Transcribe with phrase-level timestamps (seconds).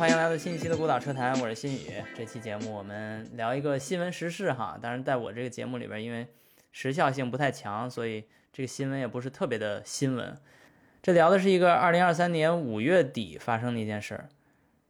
[0.00, 2.02] 欢迎来到新一期的孤岛车谈，我是新宇。
[2.16, 6.26] 这期节目我们聊一个新闻时事哈，当然在我这个节目里边，因为
[6.72, 10.34] 时效性不太强，所以这个新闻也不是特别的新闻。
[11.02, 14.30] 这聊的是一个二零二三年五月底发生的一件事儿，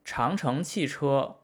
[0.05, 1.39] 长城汽车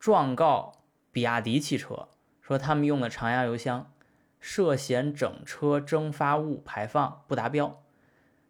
[0.00, 0.72] 状告
[1.12, 2.08] 比亚迪汽车，
[2.42, 3.92] 说他们用的长压油箱
[4.40, 7.84] 涉嫌整车蒸发物排放不达标。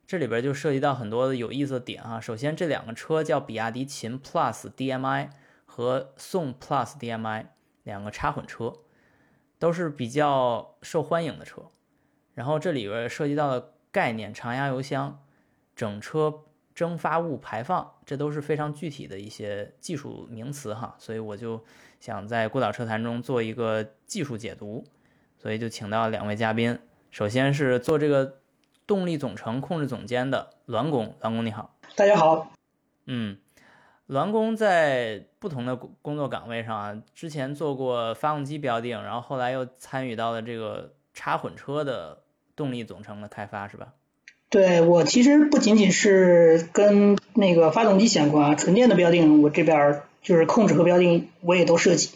[0.06, 2.20] 这里边就涉及到很多的有意思的点啊。
[2.20, 5.30] 首先，这两个车叫比亚迪秦 Plus DMI
[5.64, 7.46] 和宋 Plus DMI
[7.82, 8.72] 两个插混车，
[9.58, 11.62] 都是比较受欢迎的车。
[12.34, 15.20] 然后这里边涉及到的概念，常压油箱、
[15.74, 20.94] 整车蒸发物排放，这都是非常具体的一些技术名词哈。
[20.98, 21.64] 所以我就
[21.98, 24.84] 想在孤岛车坛中做一个技术解读，
[25.36, 26.78] 所以就请到两位嘉宾。
[27.10, 28.38] 首先是做这个。
[28.86, 32.52] 动力总成控制总监的栾工，栾工你好，大家好。
[33.06, 33.36] 嗯，
[34.06, 42.22] 栾工在不同的工作岗位上啊，之前做过发动机标定，然后后来又参与到了这个插混车的
[42.54, 43.94] 动力总成的开发，是吧？
[44.48, 52.10] 对我其实不仅仅是跟那个发动机相关，纯电的标定，我这边就是控制和标定我也都涉及。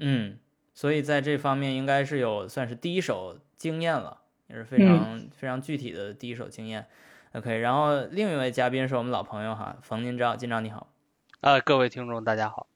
[0.00, 0.38] 嗯，
[0.74, 4.21] 所以在这方面应该是有算是第一手经验了。
[4.52, 6.86] 也是非常非常具体的第一手经验
[7.32, 7.58] ，OK。
[7.60, 10.92] 然后另一位嘉宾是我们老朋友哈，冯金钊，金钊你好。
[11.40, 12.66] 啊，各位听众大家好。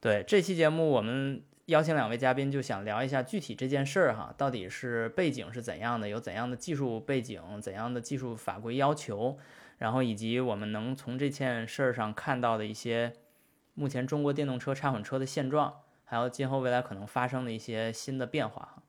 [0.00, 9.36] 对这期节目，我们邀请两位嘉宾，就想聊一下具体这件事儿哈，到底是背景是怎样的，有怎样的技术背景，怎样的技术法规要求，
[9.78, 13.12] 然后以及我们能从这件事儿上看到的一些
[13.74, 18.82] 目前中国电动车插混车的现状，还有今后未来可能发生的一些新的变化哈。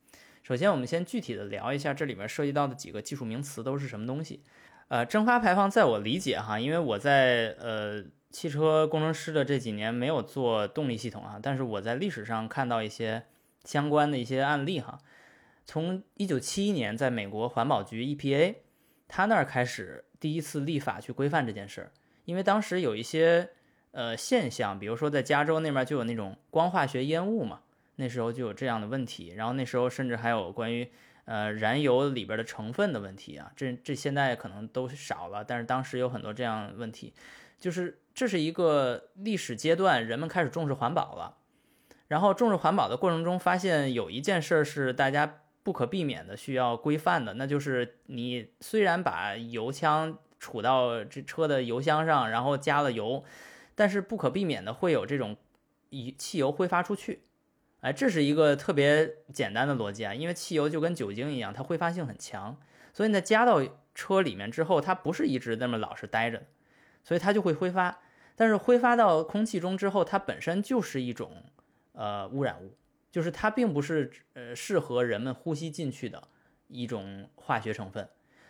[0.43, 4.43] 首先，我们先具体的聊一下这里面涉及到的几个技术名词都是什么东西。
[4.89, 13.23] 呃，蒸发排放，在我理解哈，因为我在呃汽车工程师的这几年没有做动力系统啊，但是我在历史上看到一些
[13.63, 14.99] 相关的一些案例哈。
[15.65, 18.55] 从一九七一年，在美国环保局 EPA，
[19.07, 21.91] 他那儿开始第一次立法去规范这件事儿，
[22.25, 23.51] 因为当时有一些
[23.91, 27.61] 呃现象，比如说在加州那边就有那种光化学烟雾嘛。
[27.95, 30.89] 那时候就有这样的问题，然后那时候甚至还有关于
[31.25, 37.13] 呃燃油里边的成分的问题啊，这这现在可能都少了，但是当时有很多这样问题，
[37.59, 41.37] 就是这是一个历史阶段，人们开始重视环保了，
[42.07, 53.23] 然后重视环保的过程中，发现有一件事是大家不可避免的需要规范的，那就是你虽然把油枪杵到这车的油箱上，然后加了油，
[53.75, 55.37] 但是不可避免的会有这种
[55.89, 57.21] 以汽油挥发出去。
[57.83, 62.57] 哎，这是一个特别简单的逻辑啊，因为汽油就跟酒精一样，它挥发性很强，
[62.93, 63.61] 所以呢加到
[63.93, 66.43] 车里面之后，它不是一直那么老实待着，
[67.03, 67.99] 所以它就会挥发。
[68.37, 71.43] 但是挥发到空气中之后，它本身就是一种
[71.91, 72.73] 呃污染物，
[73.11, 76.29] 就是它并不是呃适合人们呼吸进去的
[76.69, 78.07] 一种化学成分。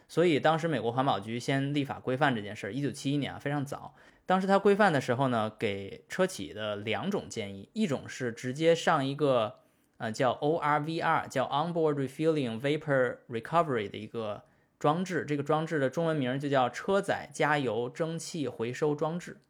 [0.07, 3.95] 所以当时美国环保局先立法规范这件事儿，一九七一年啊，非常早。
[4.25, 9.59] 当时它规范的时候呢，给车企的两种建议，一种是直接上一个
[9.97, 14.43] 呃叫 ORVR，叫 Onboard Refueling Vapor Recovery 的一个
[14.79, 19.41] 装置，这个装置的中文名就叫车载加油蒸汽回收装置。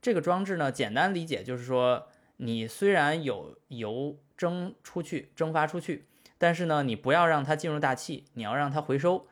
[0.00, 2.08] 这个装置呢，简单理解就是说，
[2.38, 6.06] 你虽然有油蒸出去、蒸发出去，
[6.38, 9.26] 但是呢，你不要让它进入大气，你要让它回收，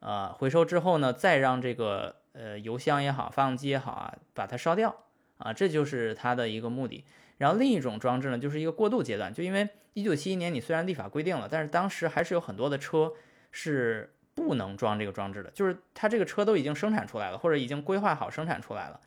[0.00, 2.23] 呃，回收之后呢，再让这个。
[2.34, 4.94] 呃，油箱也好，发动机也好啊，把它烧掉
[5.38, 7.04] 啊，这就是它的一个目的。
[7.38, 13.12] 然后另一种装置呢，就是一个过渡阶段，就因为一九七一年你虽然立法规定了，但是当时还是有很多的车
[13.50, 19.00] 是不能装这个装置的，就是它这个车都已经生产出来了，或者已经规划好生产出来了，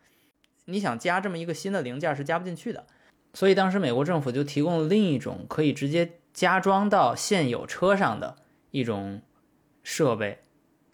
[0.65, 2.85] 你想加这么一个新的零件是加不进去的。
[3.33, 8.37] 所以当时美国政府就提供了另一种可以直接加装到现有车上的
[8.71, 9.21] 一种
[9.83, 10.39] 设备。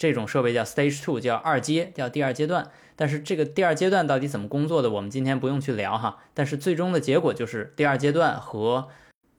[0.03, 2.69] 这种设备叫 Stage Two，叫二阶，叫第二阶段。
[2.97, 6.17] 但是这个第二阶段到底怎么工作的，我们今天不用去聊哈。
[6.33, 8.89] 但是最终的结果就是第二阶段和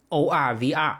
[0.09, 0.97] ORVR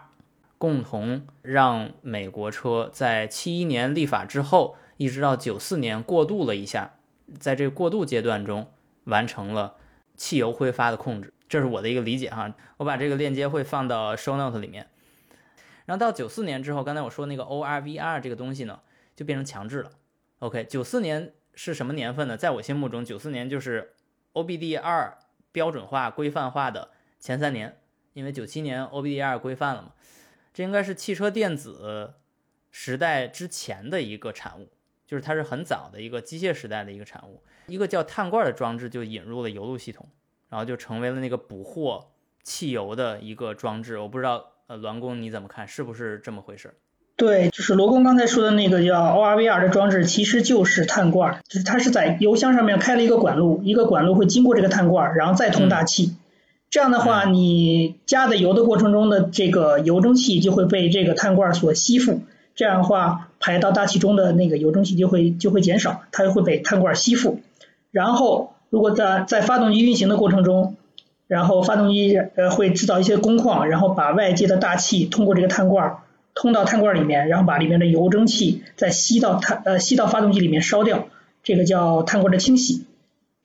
[0.59, 6.97] 共同让美国车在七一年立法之后，一直到九四年过渡了一下，
[7.39, 8.71] 在这个过渡阶段中
[9.05, 9.77] 完成了
[10.15, 11.33] 汽油挥发的控制。
[11.49, 12.55] 这是我的一个理解哈。
[12.77, 14.89] 我把这个链接会放到 Show Note 里面。
[15.87, 18.79] 然后到九四年之后，刚才我说那个 ORVR 这个东西呢？
[19.15, 19.91] 就变成强制了。
[20.41, 22.37] OK，九四年是什么年份呢？
[22.37, 23.95] 在我心目中，九四年就是
[24.33, 25.17] OBD 二
[25.53, 27.81] 标准化、规范化的前三年，
[28.13, 29.93] 因为九七年 OBD 二规范了嘛。
[30.53, 32.15] 这应该是汽车电子
[32.71, 34.69] 时代之前的一个产物。
[35.07, 37.43] 就是它是很早的一个机械时代的一个产物。
[37.67, 40.09] 一个叫碳罐的装置就引入了油路系统，
[40.49, 42.11] 然后就成为了那个捕获
[42.43, 43.99] 汽油的一个装置。
[43.99, 45.69] 我不知道呃，栾工你怎么看？
[45.69, 46.75] 是不是这么回事？
[47.17, 56.17] 对，就是罗工刚才说的那个叫 ORVR 的装置，其实就是碳罐，就是它是在油箱上面开了一个管路，一个管路会经过这个碳罐，然后再通大气。
[56.71, 62.23] 这样的话，你加的油的过程中的这个油蒸气就会被这个碳罐所吸附，
[62.57, 67.39] 这样的话排到大气中的那个油蒸气就会就会减少，它会被碳罐吸附。
[67.93, 70.75] 然后，如果在在发动机运行的过程中，
[71.29, 75.99] 然后发动机呃会制造一些工况，然后把外界的大气通过这个碳罐。
[76.35, 81.09] 通到碳罐里面，然后把里面的油蒸气再吸到碳呃吸到发动机里面烧掉，
[81.45, 82.87] 这个叫碳罐的清洗。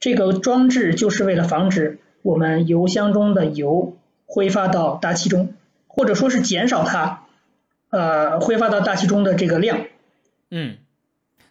[0.00, 3.96] 这个装置就是为了防止我们油箱中的油
[4.26, 5.54] 挥发到大气中，
[5.86, 7.26] 或者说是减少它
[7.90, 9.84] 呃挥发到大气中的这个量。
[10.50, 10.78] 嗯，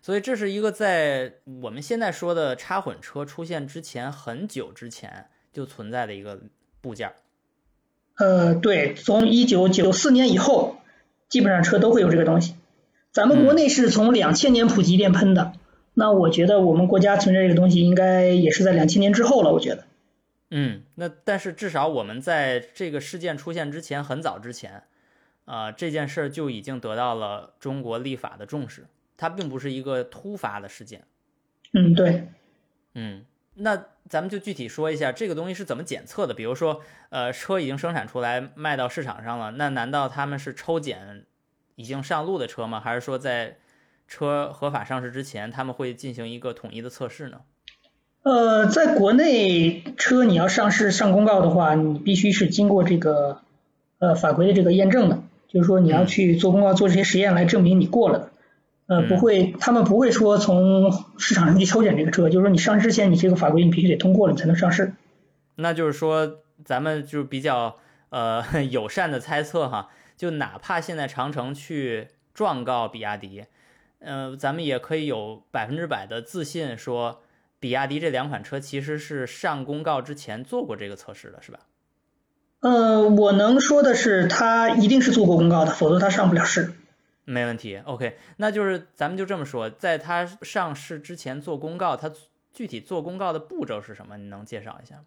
[0.01, 6.41] 所以这是一个在我们现在说的插混车出现之前很久之前就存在的一个
[6.81, 7.13] 部件。
[8.17, 10.75] 呃，对，从一九九四年以后。
[11.29, 12.55] 基本上车都会有这个东西，
[13.11, 15.53] 咱们国内是从两千年普及电喷的，
[15.93, 19.85] 那我觉得我们国家存在这个东西应该也是在两千年之后了，我觉得。
[20.51, 24.83] 嗯，那但是至少我们在这个事件出现之前很早之前，
[25.45, 31.03] 啊这件事儿就已经得到了中国立法的重视，它并不是一个突发的事件。
[31.73, 32.29] 嗯，对。
[32.95, 33.25] 嗯，
[33.55, 41.25] 那咱们就具体说一下这个东西是怎么检测的，比如说，呃，车已经生产出来卖到市场上了，那难道他们是抽检？
[41.75, 42.79] 已经上路的车吗？
[42.79, 43.55] 还是说在
[44.07, 47.39] 车合法上市之前，他们会进行一个统一的测试呢？
[48.23, 53.41] 呃，在国内车你要上市上公告的话，你必须是经过这个
[53.99, 58.28] 呃法规的这个验证的，就是说你要去做公告做这些实验来证明你过了的。
[58.89, 64.93] 呃，不会，他们不会说从市场上去抽检这个车，就是说你上市之前你这个法规你必须得通过了，你才能上市。
[65.57, 67.75] 那就是说，咱们就比较
[68.09, 69.89] 呃 友善的猜测哈。
[70.17, 73.45] 就哪怕现在长城去状告比亚迪，
[73.99, 77.21] 呃，咱们也可以有百分之百的自信说，
[77.59, 81.59] 比亚迪这两款车其实是上公告之前做过这个测试的，是吧？
[82.61, 86.73] 呃，我能说的是，它一定是做过公告的，否则它上不了市。
[87.29, 92.11] 没问题，OK，那就是咱们就这么说，在它上市之前做公告，它
[92.51, 94.17] 具体做公告的步骤是什么？
[94.17, 95.03] 你能介绍一下吗？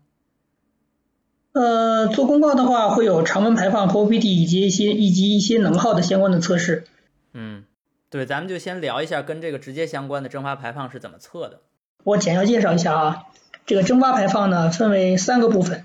[1.55, 6.85] 呃，做公告的话会有常温排放和 OPT 以及一些以及一些能耗的相关的测试。
[7.33, 7.65] 嗯，
[8.09, 11.61] 对，咱们就先聊一下跟这个直接相关的蒸发排放是怎么测的。
[12.05, 13.23] 我简要介绍一下啊，
[13.67, 15.85] 这个蒸发排放呢分为三个部分，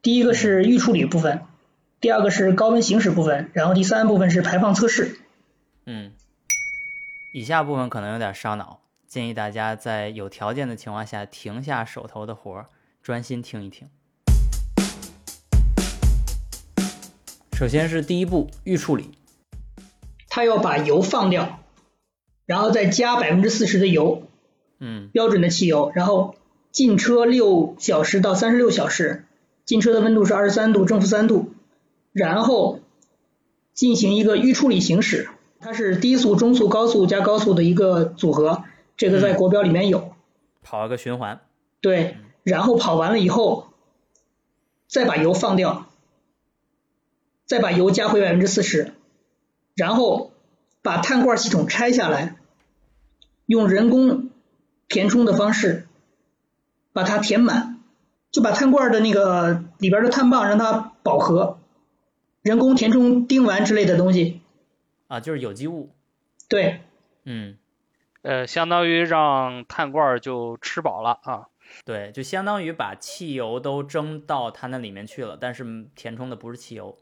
[0.00, 1.42] 第一个是预处理部分，
[2.00, 5.18] 第二个是高温行驶部分，然后第三部分是排放测试。
[5.86, 6.12] 嗯，
[7.34, 12.66] 以下部分可能有点烧脑，建议大家在有条件的情况下停下手头的活儿，
[13.02, 13.90] 专心听一听。
[17.52, 19.10] 首先是第一步预处理，
[20.30, 21.60] 它要把油放掉，
[22.46, 24.22] 然后再加百分之四十的油，
[24.80, 26.34] 嗯，标准的汽油，然后
[26.72, 29.26] 进车六小时到三十六小时，
[29.66, 31.52] 进车的温度是二十三度正负三度，
[32.10, 32.80] 然后
[33.74, 35.28] 进行一个预处理行驶，
[35.64, 38.64] 它是低速、中速、高速加高速的一个组合，
[38.98, 40.12] 这个在国标里面有，
[40.62, 41.40] 跑一个循环，
[41.80, 43.68] 对，然后跑完了以后，
[44.86, 45.86] 再把油放掉。
[47.46, 48.92] 再把油加回百分之四十，
[49.74, 50.32] 然后
[50.82, 52.36] 把碳罐系统拆下来，
[53.46, 54.28] 用人工
[54.88, 55.86] 填充的方式
[56.92, 57.80] 把它填满，
[58.30, 61.56] 就把碳罐的那个里边的碳棒让它饱和，
[62.42, 64.42] 人工填充丁烷之类的东西。
[65.14, 65.94] 啊，就是有机物。
[66.48, 66.80] 对。
[67.22, 67.56] 嗯。
[68.22, 71.48] 呃，相当于让碳罐就吃饱了啊。
[71.84, 76.98] 对，就相当于把汽油都蒸到它那里面去了，但是填充的不是汽油。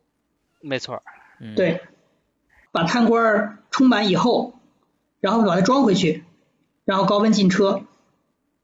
[0.61, 1.03] 没错，
[1.41, 1.81] 嗯对，
[2.71, 4.59] 把碳罐充满以后，
[5.21, 6.25] 然后把它装回去，
[6.85, 7.83] 然后高温进车。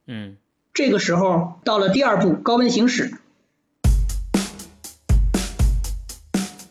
[0.06, 0.36] 嗯，
[0.74, 3.14] 这个时候到了第二步高温行驶。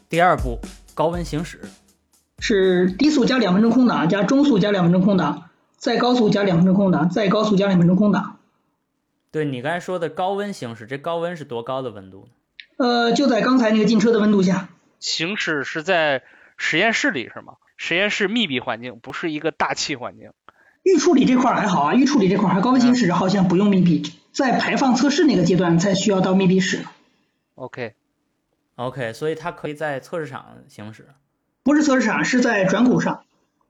[0.09, 0.59] 第二步
[0.93, 1.61] 高温行驶
[2.39, 8.39] 是低速加两分钟空档，加中速加两分钟空档，再高速加两分钟空档，再高速加两分钟空档。
[9.31, 12.29] 对你刚才说的高温行驶，这高温是多高的温度？
[12.77, 14.69] 呃，就在刚才那个进车的温度下。
[14.99, 16.23] 行驶是在
[16.57, 17.53] 实验室里是吗？
[17.75, 20.31] 实验室密闭环境，不是一个大气环境。
[20.83, 26.85] 预处理这块还好啊，预处理这块还高温行驶好像不用密闭，在排放测试那个阶段才需要到密闭室。
[27.55, 31.09] OK，OK，所以它可以在测试场行驶。
[31.67, 33.25] 不是测试场，是在转鼓上。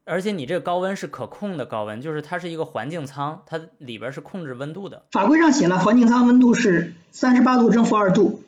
[0.05, 5.07] 而且你这个高温是可控的高温，就是它是一个环境舱，它里边是控制温度的。
[5.09, 8.43] 法规上写了，环境舱温度是三十八度正负二度。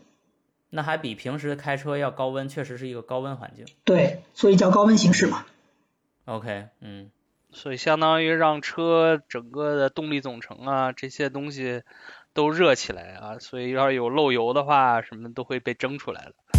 [0.70, 3.66] 那还比平时开车要高温，确实是一个高温环境。
[3.86, 5.48] 对，所以叫高温行驶嘛。
[6.26, 7.10] OK，嗯，
[7.52, 11.82] 所以相当于让车整个的动力总成啊这些东西
[12.36, 16.59] 都热起来啊，所以要是有漏油的话，什么都会被蒸出来的。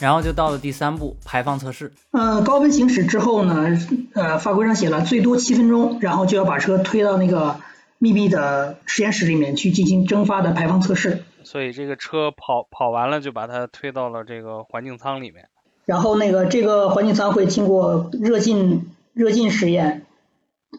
[0.00, 1.92] 然后就到了第三步，排放测试。
[2.10, 3.78] 呃，高温行驶之后呢，
[4.14, 7.60] 呃，法规上写了最多七分钟，然后就要把车推到那个
[7.98, 11.22] 密闭的实验室里面去进行蒸发的排放测试。
[11.44, 15.48] 所以这个车跑跑完了，就把它推到了这个环境舱里面。
[15.84, 20.06] 然后那个这个环境舱会经过热浸热浸实验，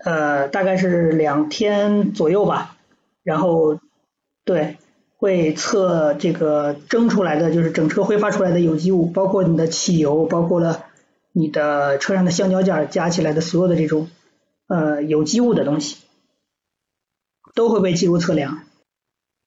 [0.03, 2.75] 呃，大概是两天左右吧。
[3.24, 3.79] 然后，
[4.43, 4.77] 对。
[5.24, 10.84] 会测这个蒸出来的，就是整车挥发出来的有机物，包括你的汽油，包括了
[11.32, 14.10] 你的车上的橡胶件加起来的所有的这种
[14.68, 16.03] 呃有机物的东西，
[17.56, 18.65] 都会被记录测量。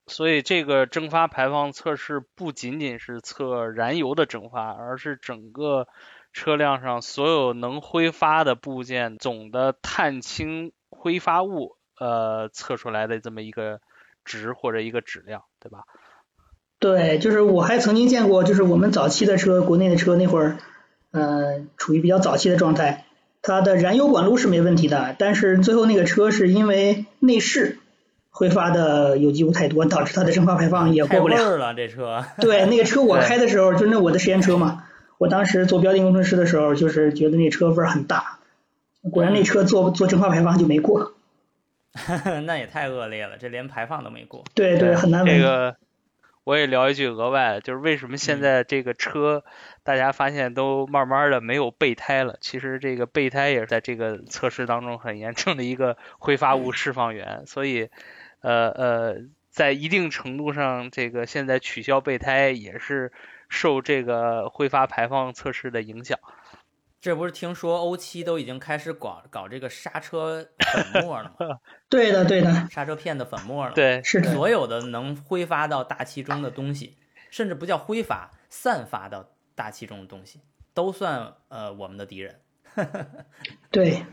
[0.07, 5.89] 所以这个蒸发排放测试不仅仅是测燃油的蒸发，而是整个
[6.33, 13.83] 车辆上所有能挥发的部件总的碳氢挥发物呃测出来的这么一个。
[14.29, 15.79] 值或者一个质量，对吧？
[16.79, 20.59] 对，就是我还曾经见过，就是我们早期的车，国内的车那会儿，
[21.11, 23.07] 呃，处于比较早期的状态，
[23.43, 27.79] 它的燃油管路是没问题的，但是最后那个车是因为内饰
[28.31, 31.57] 挥发的有机物太多，导致它的蒸发排放也过不了。
[31.57, 32.25] 了这车。
[32.41, 34.85] 对，那个车我开的时候，就那我的实验车嘛，
[35.19, 38.39] 我当时做标定工程师的时候，就是觉得那车味儿很大，
[39.11, 41.15] 果然那车做做蒸发排放就没过。
[42.47, 44.45] 那也太恶劣了，这连排放都没过。
[44.55, 45.77] 对对，很难这个
[46.45, 49.45] 我也聊一句额外的，就是为什么现在这个车
[49.83, 52.39] 大家发现都慢慢的没有备胎了？
[52.41, 57.47] 其实这个备胎也是在这个测试当中很严重的一个挥发物释放源。
[57.47, 57.91] 所以
[58.41, 59.17] 呃呃，
[59.51, 63.11] 在一定程度上，这个现在取消备胎也是
[63.49, 66.19] 受这个挥发排放测试的影响。
[67.01, 71.61] 这不是听说欧七都已经开始搞搞这个刹车粉 末了吗？
[71.89, 73.73] 对的，对的，刹车片的粉末了。
[73.75, 74.33] 对，是的。
[74.33, 76.97] 所有的能挥发到大气中的东西，
[77.31, 80.41] 甚至不叫挥发，散发到大气中的东西，
[80.75, 82.41] 都算呃我们的敌人。
[83.71, 84.05] 对。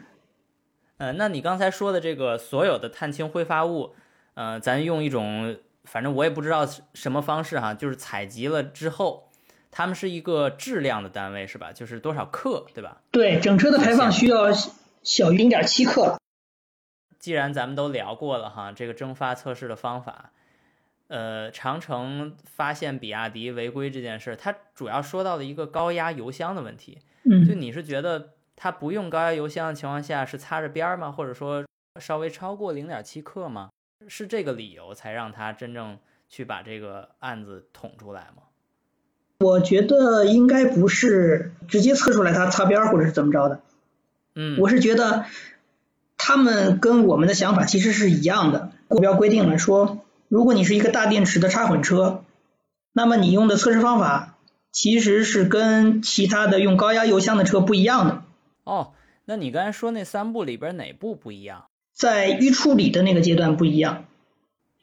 [0.98, 3.96] 呃，那你刚才说的这个所有的碳氢挥发物，
[4.36, 9.32] 呃，咱用一种反正我也不知道什么方式哈，就是采集了之后。
[9.76, 11.74] 它们是一个质量的单位是吧？
[11.74, 13.02] 就是多少克，对吧？
[13.10, 14.54] 对，整车的排放需要
[15.02, 16.20] 小于零点七克。
[17.18, 20.30] 既然咱们都聊过了哈，这个蒸发测试的方法，
[21.08, 27.00] 呃，长城发现比亚迪违规这件事，它主要说到了一个高压油箱的问题。
[27.24, 27.44] 嗯。
[27.44, 31.12] 就你是觉得它不用高压油箱的情况下是擦着边儿吗？
[31.12, 31.66] 或者说
[32.00, 33.70] 稍微超过零点七克吗？
[34.08, 35.98] 是这个理由才让他真正
[36.30, 38.44] 去把这个案子捅出来吗？
[39.44, 43.60] 我觉得应该不是直接测出来它擦边或者是怎么着的，
[44.36, 45.26] 嗯，我是觉得
[46.18, 48.72] 他们跟我们的想法其实是一样的。
[48.88, 52.24] 国标规定了说，如果你是一个大电池的插混车，
[52.94, 54.38] 那么你用的测试方法
[54.72, 58.24] 其实是跟其他的用高压油箱的车不一样的。
[58.64, 58.94] 哦，
[59.26, 61.66] 那你刚才说那三步里边哪步不一样？
[61.94, 64.06] 在预处理的那个阶段不一样。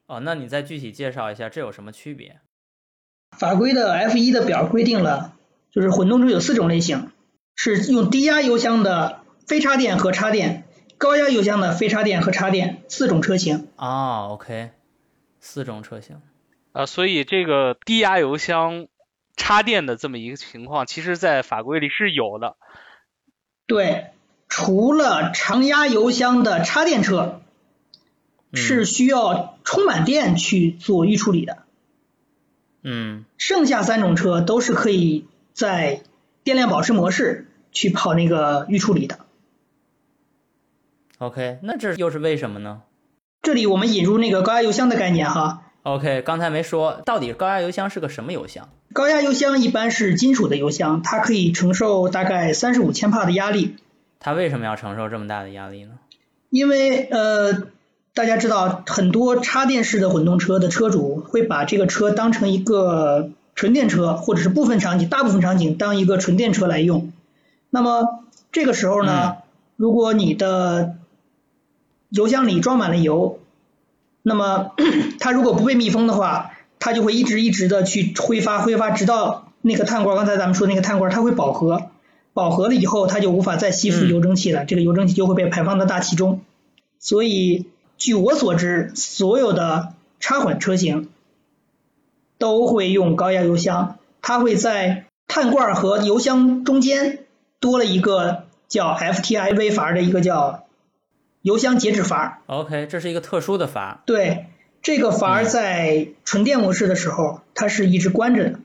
[0.06, 2.40] 哦，那你再具体介绍一下这有什么区别？
[3.36, 5.34] 法规的 F 一的表规定了，
[5.70, 7.10] 就是混动车有四种类型，
[7.54, 10.64] 是用低压油箱的非插电和插电，
[10.98, 13.68] 高压油箱的非插电和插电四种车型。
[13.76, 14.70] 啊，OK，
[15.40, 16.20] 四种车型。
[16.72, 18.86] 啊，所以这个低压油箱
[19.36, 22.56] 插电的这么一个情况，其实在法规里是有的。
[23.66, 24.10] 对，
[24.48, 27.40] 除了常压油箱的插电车，
[28.52, 31.64] 是需要充满电去做预处理的。
[32.82, 36.02] 嗯，剩下三种车都是可以在
[36.44, 39.18] 电量保持模式去跑那个预处理的。
[41.18, 42.82] OK，那这又是为什么呢？
[43.42, 45.62] 这里我们引入那个高压油箱的概念哈。
[45.82, 48.68] OK，刚才没说，到底高压油箱是个什么油箱？
[48.92, 53.76] 高压油箱一般是金属的油箱，它可以承受大概三十五千帕的压力。
[54.18, 55.98] 它为什么要承受这么大的压力呢？
[56.48, 57.68] 因为呃。
[58.12, 67.12] 大家知道，很多插电式的混动车的车主会把这个车当成一个纯电车，或者是部分场景、大部分场景当一个纯电车来用。
[67.70, 69.36] 那么这个时候呢，
[69.76, 70.96] 如果你的
[72.08, 73.38] 油箱里装满了油，
[74.22, 74.72] 那么
[75.20, 81.90] 它如果不被密封的话，它就会一直一直的去挥发挥发，直到那个碳罐，刚才咱们说那个碳罐它会饱和。
[82.32, 86.40] 饱和了以后，它就无法再吸附嗯油蒸气了，这个油蒸气就会被排放到大气中。
[86.98, 87.66] 所以，
[88.00, 91.10] 据我所知，所有的插混车型
[92.38, 97.26] 都会用高压油箱，它会在碳罐和油箱中间
[97.60, 100.64] 多了一个叫 FTIV 阀的一个叫
[101.42, 102.40] 油箱截止阀。
[102.46, 104.02] OK，这是一个特殊的阀。
[104.06, 104.46] 对，
[104.80, 108.60] 这个阀嗯在纯电模式的时候，它是一直关着的。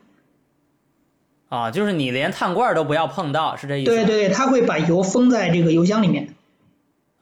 [1.50, 3.92] 啊，就是你连碳罐都不要碰到，是这意思？
[3.92, 4.06] 对。
[4.06, 6.34] 对，它会把油封在这个油箱里面。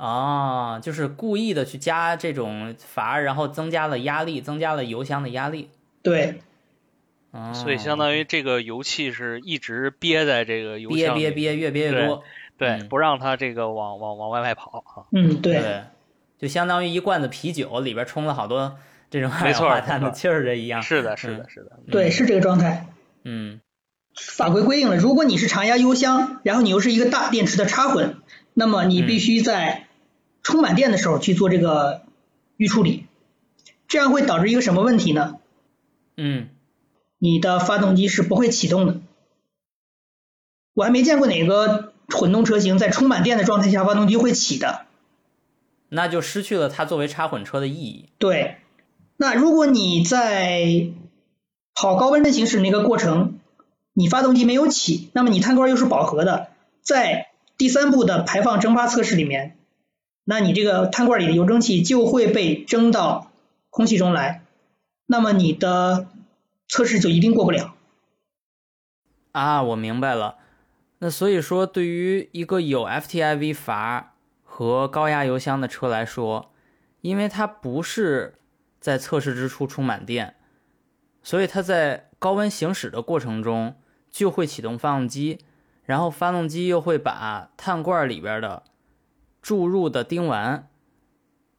[0.04, 5.70] 啊，就是故意的去加这种阀，然后增加了压力，增加了油箱的压力。
[6.02, 6.42] 对
[7.32, 12.22] 啊，所以相当于这个油气是一直憋在这个油憋箱里，憋憋，越憋越多。
[12.58, 15.08] 对，嗯不让它这个往往往外外跑啊。
[15.14, 15.84] 嗯，对，对，
[16.38, 18.78] 就相当于一罐子啤酒里边充了好多
[19.10, 20.82] 这种二氧没错化碳的没错气儿这一样。
[20.82, 21.80] 是的，是嗯的，是的。
[21.90, 22.88] 对，是这个状态。
[23.24, 23.62] 嗯
[24.14, 28.18] 法规规定了，如果你是常压油箱，然后你又是一个大电池的插混，
[28.54, 29.88] 那么你必须在
[30.44, 32.04] 充满电的时候去做这个
[32.58, 33.08] 预处理，
[33.88, 35.40] 这样会导致一个什么问题呢？
[36.16, 36.50] 嗯
[37.18, 39.00] 你的发动机是不会启动的。
[40.74, 44.86] 我还没见过哪个混动车型在充满电的状态下发动机会启的。
[45.90, 48.10] 那就失去了它作为插混车的意义。
[48.18, 48.58] 对，
[49.16, 50.90] 那如果你在
[51.76, 53.40] 跑高温行驶那个过程，
[53.94, 56.50] 你发动机没有起，那么你碳罐又是饱和的，
[56.82, 59.56] 在第三步的排放蒸发测试里面，
[60.26, 63.32] 那你这个碳罐里的油蒸气就会被蒸到
[63.70, 64.44] 空气中来，
[65.06, 66.08] 那么你的
[66.68, 67.76] 测试就一定过不了。
[69.32, 70.38] 啊，我明白了。
[71.00, 74.14] 那所以说，对于一个有 FTIV 阀
[74.44, 76.54] 和高压油箱的车来说，
[77.02, 78.40] 因为它不是
[78.80, 80.36] 在测试之初充满电，
[81.22, 83.76] 所以它在高温行驶的过程中
[84.10, 85.40] 就会启动发动机，
[85.84, 88.64] 然后发动机又会把碳罐里边的
[89.44, 90.64] 注入的丁烷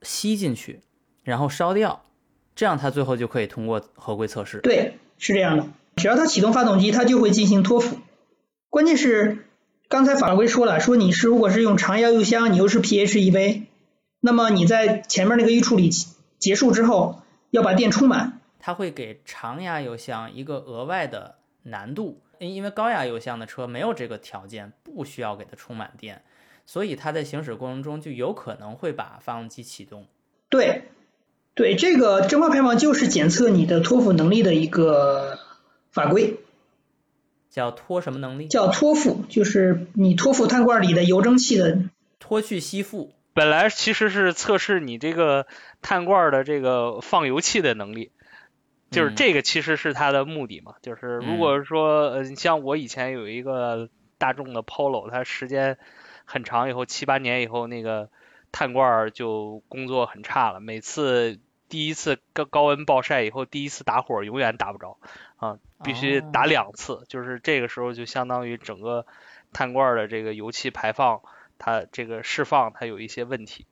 [0.03, 0.81] 吸进去，
[1.23, 2.05] 然后烧掉，
[2.57, 4.59] 这样它最后就可以通过合规测试。
[4.59, 7.99] 对，是这样的，只要它启动发动机，它就会进行脱腐。
[8.69, 9.47] 关键是
[9.89, 13.67] 刚才法规说了，说你是如果是用常压油箱，你又是 PHEV，
[14.19, 15.91] 那么你在前面那个预处理
[16.41, 17.21] 结束之后，
[17.51, 18.41] 要把电充满。
[18.59, 26.23] 它会给常压油箱一个额外的难度，因因为高压油箱的车没有这个条件，不需要给它充满电，
[26.67, 30.07] 所以它在行驶过程中就有可能会把发动机启动。
[30.49, 30.85] 对，
[31.55, 35.39] 对，这个蒸发排放就是检测你的脱腐能力的一个
[35.91, 36.37] 法规，
[37.51, 38.49] 叫脱什么能力？
[38.49, 41.79] 叫脱腐，就是你脱腐碳罐里的油蒸气的。
[42.19, 43.13] 脱去吸附。
[43.35, 45.47] 本来其实是测试你这个
[45.83, 48.13] 碳罐的这个放油气的能力，
[48.93, 50.75] 就是嗯这个其实是它的目的嘛。
[50.81, 55.79] 就是如果说，呃，像我以前有一个大众的 Polo，它时间
[56.25, 58.09] 很长以后，七八年以后，那个
[58.53, 64.99] 碳罐儿就工作很差了，每次第一次高高温暴晒以后，第一次打火永远打不着
[65.37, 69.07] 啊，必须哦打两次，就是这个时候就相当于整个
[69.53, 71.21] 碳罐儿的这个油气排放。
[71.57, 73.65] 它这个释放它有一些问题，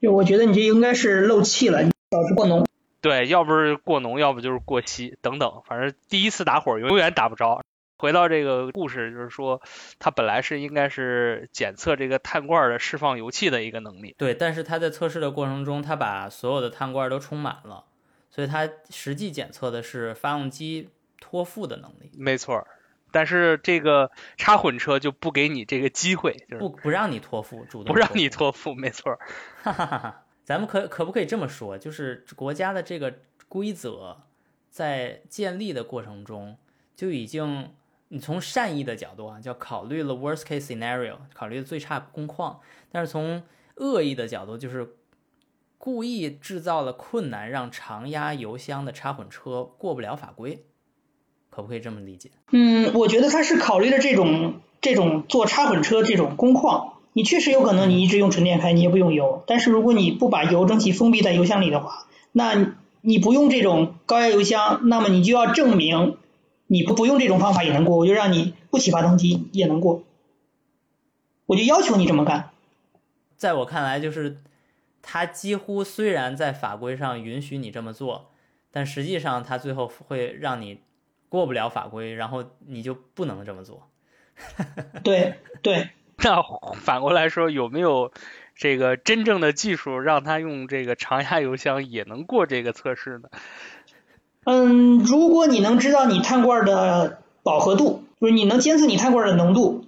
[0.00, 2.66] 就我觉得你这应该是漏气了，导致过浓。
[3.02, 7.62] 对，要不是过浓，要不就是过稀，等等，反正第一次打火永远打不着。
[8.02, 9.62] 回到这个故事，就是说，
[10.00, 17.84] 它本来是应该是检测这个碳罐的释放油气的一个能力，对，但是它在测试的过程中，它把所有的碳罐都充满了，
[18.28, 22.66] 所以它实际检测的是发动机脱负的能力，没错儿。
[23.12, 28.36] 但是这个插混车就不给你这个机会，就是不不让你脱负，主动不让你负。
[28.36, 29.18] 脱负，没错儿。
[29.62, 31.78] 哈哈哈哈，咱们可可不可以这么说？
[31.78, 33.14] 就是国家的这个
[33.46, 34.16] 规则
[34.70, 36.58] 在建立的过程中，
[36.96, 37.72] 就已经
[38.12, 43.42] 你从善意的角度啊，叫考虑了 worst case scenario，考虑了最差工况；但是从
[43.76, 44.96] 恶意的角度，就是
[45.78, 50.66] 故意制造了困难，让常压油箱的插混车过不了法规，
[51.48, 52.30] 可不可以这么理解？
[52.50, 56.98] 嗯，我觉得他是考虑了这种这种做插混车这种工况。
[57.14, 59.42] 你确实有可能你一直用纯电开，你也不用油。
[59.46, 66.18] 但是如果你不把油蒸气封闭在油箱里的话，那你不用这种高压油箱，那么你就要证明
[66.72, 70.04] 你不不用这种方法也能过，我就让你不起发动机也能过，
[71.44, 72.48] 我就要求你这么干。
[73.36, 74.38] 在我看来，就是
[75.02, 78.30] 他几乎虽然在法规上允许你这么做，
[78.70, 80.80] 但实际上他最后会让你
[81.28, 83.90] 过不了法规，然后你就不能这么做。
[85.04, 85.90] 对对，
[86.24, 86.42] 那
[86.76, 88.10] 反过来说，有没有
[88.54, 93.28] 这个真正的技术让他用这个长压油箱也能过这个测试呢？
[94.44, 99.84] 嗯，如果你能知道你碳罐的饱和度，就是你能监测你碳罐的浓度，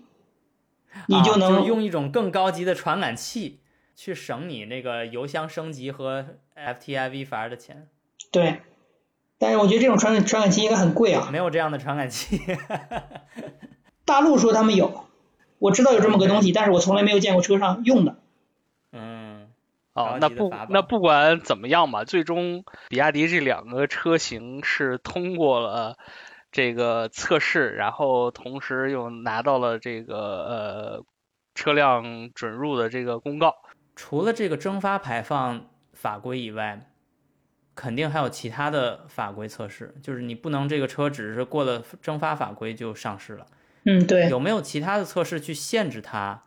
[1.07, 3.61] 你就能用一种更高级的传感器
[3.97, 7.88] 去省你那个油箱升级和 FTIV 阀的钱。
[8.31, 8.61] 对，
[9.38, 11.29] 但是我觉得这种传传感器应该很贵啊。
[11.33, 12.40] 没有这样的传感器。
[14.05, 15.07] 大陆说他们有，
[15.59, 18.17] 我知道有这么个东西，但是我从来没有见过车上用的。
[19.95, 25.97] 嗯，哦，那不那不管怎么样吧，最终比亚迪这两个车型是通过了
[26.53, 31.05] 这个测试，然后同时又拿到了这个呃
[31.55, 33.55] 车辆准入的这个公告。
[33.97, 36.91] 除了这个蒸发排放法规以外，
[37.77, 43.47] 肯定还有其他的法规测试，就是你不能这个车只是过了蒸发法规就上市了。
[43.85, 44.29] 嗯，对。
[44.29, 46.43] 有没有其他的测试去限制它？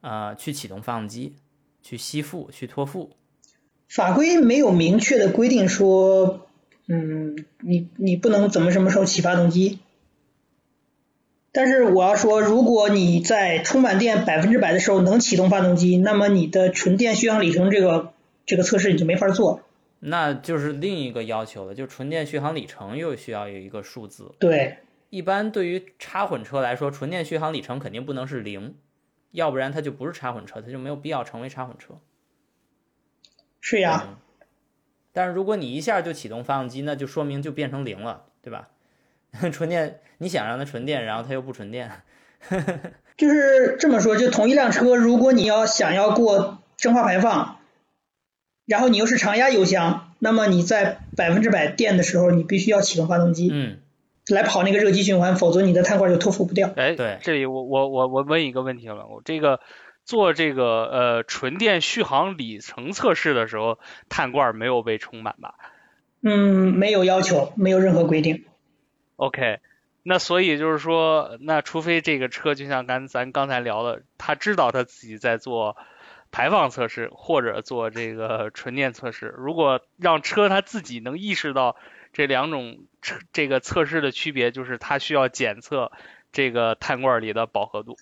[0.00, 1.36] 呃，去启动发动机，
[1.84, 3.10] 去吸附，去托付？
[3.88, 6.48] 法规没有明确的规定说，
[6.88, 9.78] 嗯，你你不能怎么什么时候启发动机。
[11.52, 18.12] 但是我要说，如果你在充满电百分之百的时候能启动发动机，那么你的纯电续航里程这个
[18.46, 19.60] 这个测试你就没法做。
[20.00, 24.32] 那就是另一个要求了，就纯电续航里程又需要有一个数字。
[24.40, 24.78] 对。
[25.10, 28.74] 一般对于插混车来说，纯电续航里程肯定不能是零，
[29.34, 31.98] 要不然它就不是插混车，它就没有必要成为插混车。
[33.60, 34.16] 是呀。
[35.12, 38.68] 但是如果你一下就启动发动机，那就说明就变成零了，对吧？
[39.52, 41.90] 纯电你想让它纯电，然后它又不纯电。
[43.16, 47.58] 就是这么说，就同一辆车，如果你要想要过蒸发排放，
[48.66, 53.50] 然后你又是常压油箱，那么你在百分之百电的时候，你必须要启动发动机。
[53.52, 53.78] 嗯。
[54.28, 56.70] 来跑那个热机循环，否则你的碳罐就脱负不掉。
[56.76, 59.60] 哎，对，这里我我我我问一个问题了，我这个
[60.04, 65.54] 做这个呃纯电续航里程测试的时候，碳罐没有被充满吧？
[66.22, 68.44] 嗯，没有要求，没有任何规定。
[69.16, 69.58] OK，
[70.02, 75.76] 那所以就是说，那除非这个车就像刚咱刚才聊的，他知道他自己在做
[76.34, 81.76] 排放测试或者做这个纯电测试，如果让车它自己能意识到。
[82.16, 85.90] 这两种测这个测试的区别就是，它需要检测
[86.30, 87.96] 这个碳罐里的饱和度。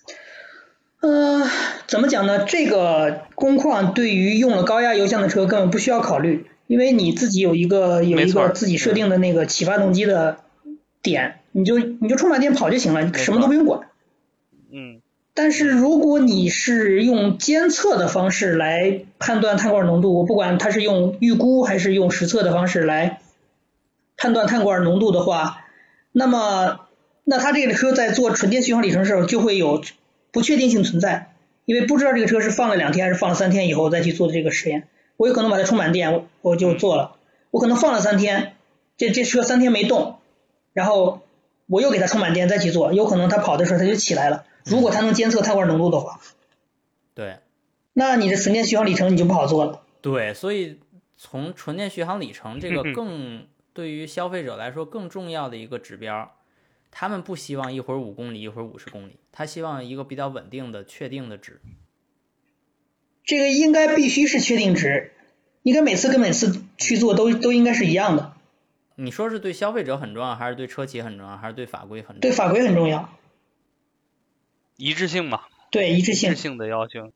[0.99, 1.41] 呃，
[1.87, 2.45] 怎么讲呢？
[2.45, 10.41] 这个工况对于用了高压油箱的车根本不需要考虑，因为你自己有一个有一个自己设定的那个起发动机的
[11.01, 13.89] 点，你就你就充满电跑就行了，你什么都不用管。
[14.71, 15.01] 嗯。
[15.33, 23.19] 但是如果你是用监测的方式来判断碳罐浓度，我不管它是用预估还是用实测的方式来。
[24.15, 25.65] 判断碳罐浓度的话，
[26.11, 26.81] 那么
[27.23, 29.83] 那它这个车在做纯电续航里程的时候就会有
[30.31, 31.33] 不确定性存在，
[31.65, 34.87] 因为不知道这个车是放了两天还是放了三天以后再去做的这个实验。
[35.17, 37.17] 我有可能把它充满电，我就做了；
[37.49, 38.53] 我可能放了三天，
[38.97, 40.17] 这这车三天没动，
[40.73, 41.21] 然后
[41.67, 44.45] 我又给它充满电再去做，有可能它跑的时候它就起来了。
[44.65, 46.19] 如果它能监测碳罐浓度的话，
[47.13, 47.39] 对，
[47.93, 49.83] 那你的纯电续航里程你就不好做了。
[50.01, 50.79] 对，所以
[51.17, 53.47] 从纯电续航里程这个更。
[53.75, 56.35] 对于消费者来说，更重要的一个指标，
[56.91, 61.59] 他们不希望一会儿五公里，一会儿五十公里，他希望一个比较稳定的、确定的值。
[63.23, 65.13] 这个应该必须是确定值，
[65.63, 68.32] 应该每次跟每次去做都都应该是一样的。
[68.95, 72.21] 你说是对消费者很重要，还是对车企很重要，还是对法规很重要？
[72.21, 73.09] 对法规很重要。
[74.77, 75.41] 一致性嘛？
[75.71, 76.31] 对，一致性。
[76.31, 77.11] 一致性的要求。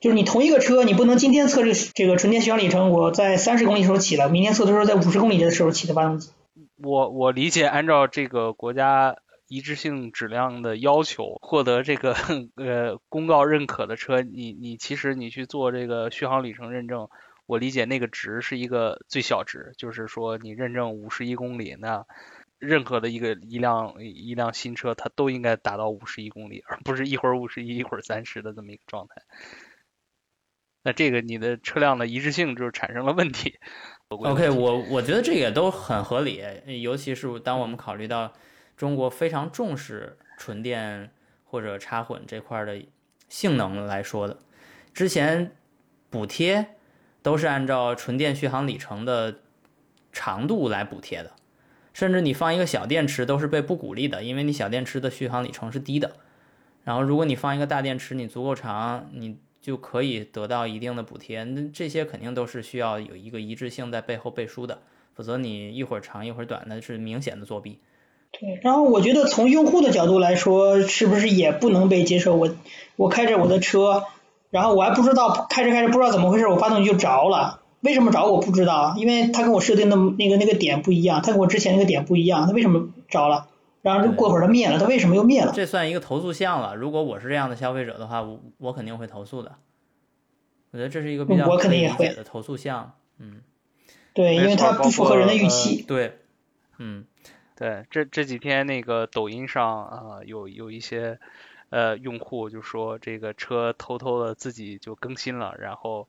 [0.00, 6.30] 就是你同一个车，你不能今天测这这个纯电续航里程，我在三十公里的时候起了，明天测的时候在五十公里的时候起的发动机。
[6.76, 9.16] 我我理解，按照这个国家
[9.48, 12.14] 一致性质量的要求，获得这个
[12.56, 17.08] 呃公告认可的车，你你其实你去做这个续航里程认证，
[17.46, 22.06] 我理解那个值是一个最小值，就是说你认证五十一公里，那
[22.58, 29.22] 任何的一个一辆一辆新车，它都应该达到五十一公里，而不是一会儿五十一，一会儿三十的这么一个状态。
[30.82, 33.58] 那这个你的车辆的一致性就产生了问题。
[34.08, 36.42] OK，我我觉得这也都很合理，
[36.82, 38.32] 尤其是当我们考虑到
[38.76, 41.10] 中国非常重视纯电
[41.42, 42.82] 或者插混这块的
[43.28, 44.38] 性能来说的。
[44.92, 45.56] 之前
[46.10, 46.76] 补贴
[47.24, 49.34] 都是按照纯电续航里程的
[50.12, 51.32] 长度来补贴的，
[51.92, 56.12] 甚至你放一个小电池都是被不鼓励的，因为你小电池的续航里程是低的。
[56.84, 59.38] 然后如果你放一个大电池，你足够长，你。
[59.64, 64.80] 就可以得到一定的补贴，那这些肯定都是需要有一个一致性在背后背书的，
[65.14, 67.78] 否则你一会儿长一会儿短，那是明显的作弊。
[68.30, 72.36] 对，然后我觉得从用户的角度来说，是不是也不能被接受？
[72.36, 72.54] 我
[72.96, 74.04] 我开着我的车，
[74.54, 77.60] 然后我还不知道开着开着不知道怎么回事，我发动机就着了。
[77.80, 83.48] 为什么着我不知道，因为它跟我设定的那个那个点不一样，它跟我之前那个点不一样，它为什么着了？
[83.82, 85.52] 然后过会儿它灭了，它为什么又灭了？
[85.52, 86.76] 这算一个投诉项了。
[86.76, 89.56] 如果我是这样的消费者的话，我我肯定会投诉的。
[90.70, 92.92] 我觉得这是一个比较我肯定也会可以理解的投诉项。
[93.18, 93.40] 嗯，
[94.12, 95.82] 对，因为它不符合人的预期。
[95.82, 96.18] 对，
[96.78, 97.04] 嗯
[97.56, 101.18] 对，这这几天那个抖音上啊、有有一些
[101.74, 106.08] 呃用户就说这个车偷偷的自己就更新了，然后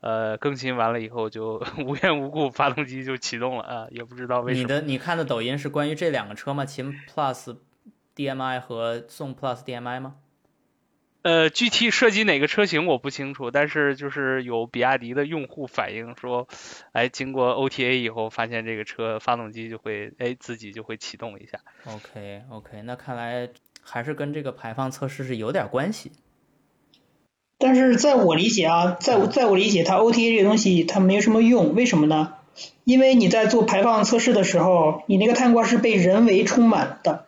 [0.00, 4.62] 呃更新完了以后就 无缘无故发动机就启动了啊，也不知道为什么。
[4.62, 6.64] 你的你看的抖音是关于这两个车吗？
[6.64, 7.58] 秦 Plus
[8.16, 10.16] DMI 和宋 Plus DMI 吗？
[11.22, 16.48] 呃，具体涉及哪个车型我不清楚，但是就是有比亚迪的用户反映说，
[16.92, 21.60] 哎，经过 OTA 以后，发现这个车发动机就会哎自己就会启动一下。
[21.84, 23.48] OK OK，那看来
[23.82, 26.12] 还是跟这个排放测试是有点关系。
[27.58, 32.34] 但是在我理解啊，在我在我理解，它 OTA 这个东西它没有什么用，为什么呢？
[32.84, 37.26] 因为你在做排放测试的时候，你那个碳罐是被人为充满的，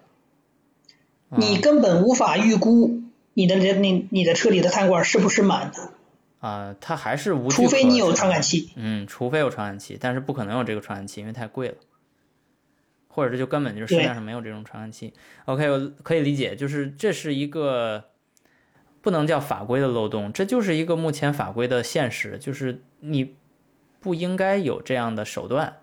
[1.31, 5.93] 嗯你根本无法预估你的你你的车里的碳罐是不是满的，
[6.41, 8.71] 啊、它还是无除非你有传传感器。
[8.77, 11.75] 嗯，除非有传感器，但是不可能有这个传感器，因为太贵了，
[13.15, 15.15] 或者这就根本就是市对面上没有这种传感器。
[15.45, 18.11] OK，我可以理解，就是这是一个
[19.01, 23.37] 不能叫法规的漏洞，这就是一个目前法规的现实，就是你
[24.01, 25.77] 不应该有这样的手段。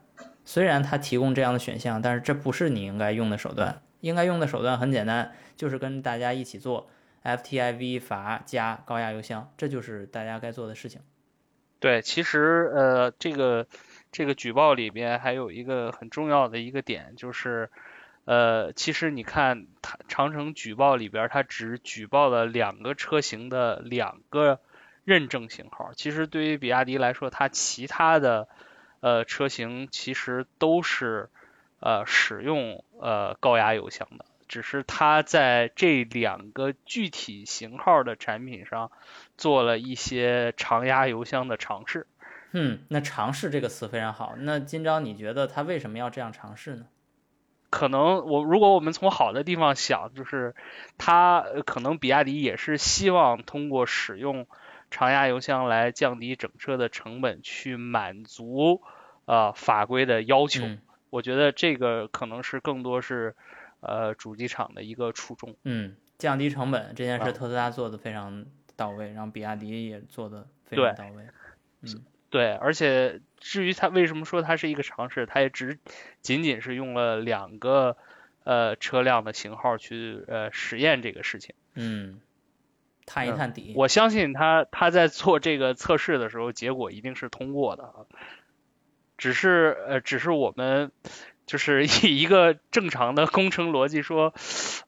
[0.44, 3.82] 虽然它提供这样的选项，但是这不是你应该用的手段。
[4.02, 6.89] 应该用的手段很简单，就是跟大家一起做
[7.24, 11.02] FTIV 阀加高压油箱，这就是大家该做的事情。
[11.80, 13.67] 对，其实呃，这个
[14.12, 17.69] 这个举报里边还有一个很重要的一个点，就是
[18.26, 24.60] 呃，其实你看它长城举报里边，它只举报了两个车型的两个
[25.06, 25.91] 认证型号。
[25.95, 28.47] 其实对于比亚迪来说，它其他的
[29.00, 31.30] 呃车型其实都是
[31.80, 38.91] 呃使用呃高压油箱的，只是它在这两个具体型号的产品上
[39.38, 42.08] 做了一些常压油箱的尝试。
[42.52, 44.36] 嗯，那尝试这个词非常好。
[44.38, 46.86] 那今朝，你觉得他为什么要这样尝试呢？
[47.70, 50.54] 可能我如果我们从好的地方想，就是
[50.98, 54.46] 它呃可能比亚迪也是希望通过使用
[54.90, 58.82] 长压油箱来降低整车的成本，去满足
[59.26, 60.66] 呃法规的要求。
[60.66, 60.80] 嗯
[61.12, 63.36] 我觉得这个可能是更多是
[63.82, 65.56] 呃主机厂的一个初衷。
[65.64, 68.46] 嗯，降低成本这件事，啊特斯拉做的非常
[68.78, 71.26] 到位，然后比亚迪也做的非常到位。
[72.32, 75.78] 对，而且至于它为什么说它是一个尝试，它也只
[76.22, 77.98] 仅仅是用了两个
[78.46, 81.54] 呃车辆的型号去呃实验这个事情。
[81.76, 82.22] 嗯，
[83.06, 83.74] 探一嗯探底。
[83.76, 88.08] 我相信他他在做这个测试的时候，结果一定是通过的啊。
[89.17, 90.91] 只是呃，只是我们
[91.45, 94.34] 就是以一个正常的工程逻辑说，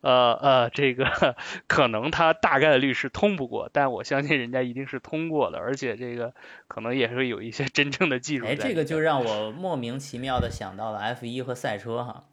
[0.02, 1.36] 呃呃，这个
[1.68, 6.34] 可能它大概率是通不过，但我相信人家一定是通过的，而且这个
[6.68, 12.26] 可能也是有一些真正的技术在哎，这个就让我莫名其妙的想到了 F 一和赛车哈，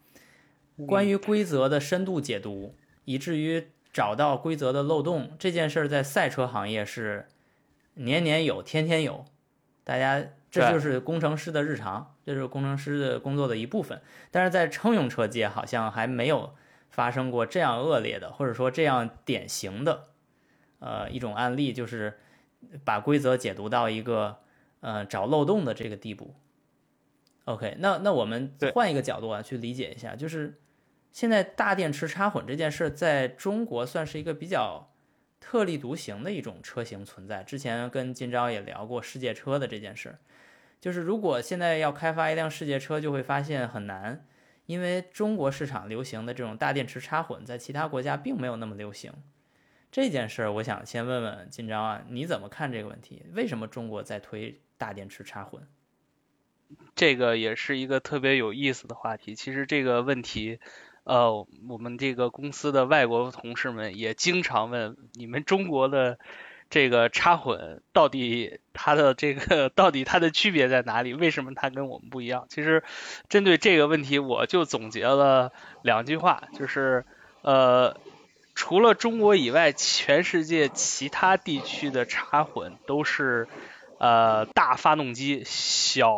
[0.77, 0.87] 嗯。
[0.87, 7.27] 关于规则的深度解读，以至于找到规则的漏洞这件事儿，在赛车行业是
[7.95, 9.25] 年年有，天天有，
[9.83, 14.01] 大家这就是工程师的日常，这是工程师的工作的一部分。
[14.29, 16.55] 但是在乘用车界，好像还没有
[16.89, 20.09] 发生过这样恶劣的，或者说这样典型的，
[20.79, 22.19] 呃，一种案例，就是
[22.83, 24.39] 把规则解读到一个
[24.81, 26.35] 呃找漏洞的这个地步。
[27.45, 30.59] OK，那那我们换一个角度啊，去理解一下，就是
[31.11, 34.93] 现在大电池插混这件事，在中国算是一个比较
[35.39, 37.41] 特立独行的一种车型存在。
[37.43, 40.19] 之前跟金钊也聊过世界车的这件事，
[40.81, 44.25] 就是如果现在要开发一辆世界车，就会发现很难，
[44.65, 49.13] 因为中国市场流行的这种大电池插混，在其他国家并没有那么流行。
[49.91, 53.23] 这件事儿，我想先问问金章啊，你怎么看这个问题？
[53.33, 55.67] 为什么中国在推大电池插混？
[56.95, 59.35] 这个也是一个特别有意思的话题。
[59.35, 60.59] 其实这个问题，
[61.03, 66.17] 呃，我们这个公司的外国同事们也经常问，你们中国的
[66.71, 71.13] 这个插混到底它的这个到底它的区别在哪里？
[71.13, 72.47] 为什么它跟我们不一样？
[72.49, 72.83] 其实
[73.29, 75.53] 针对这个问题，我就总结了
[75.83, 77.05] 两句话，就是
[77.43, 77.95] 呃。
[78.53, 83.47] 除了中国以外，全世界其他地区的插混都是
[83.97, 86.13] 呃大发动机、小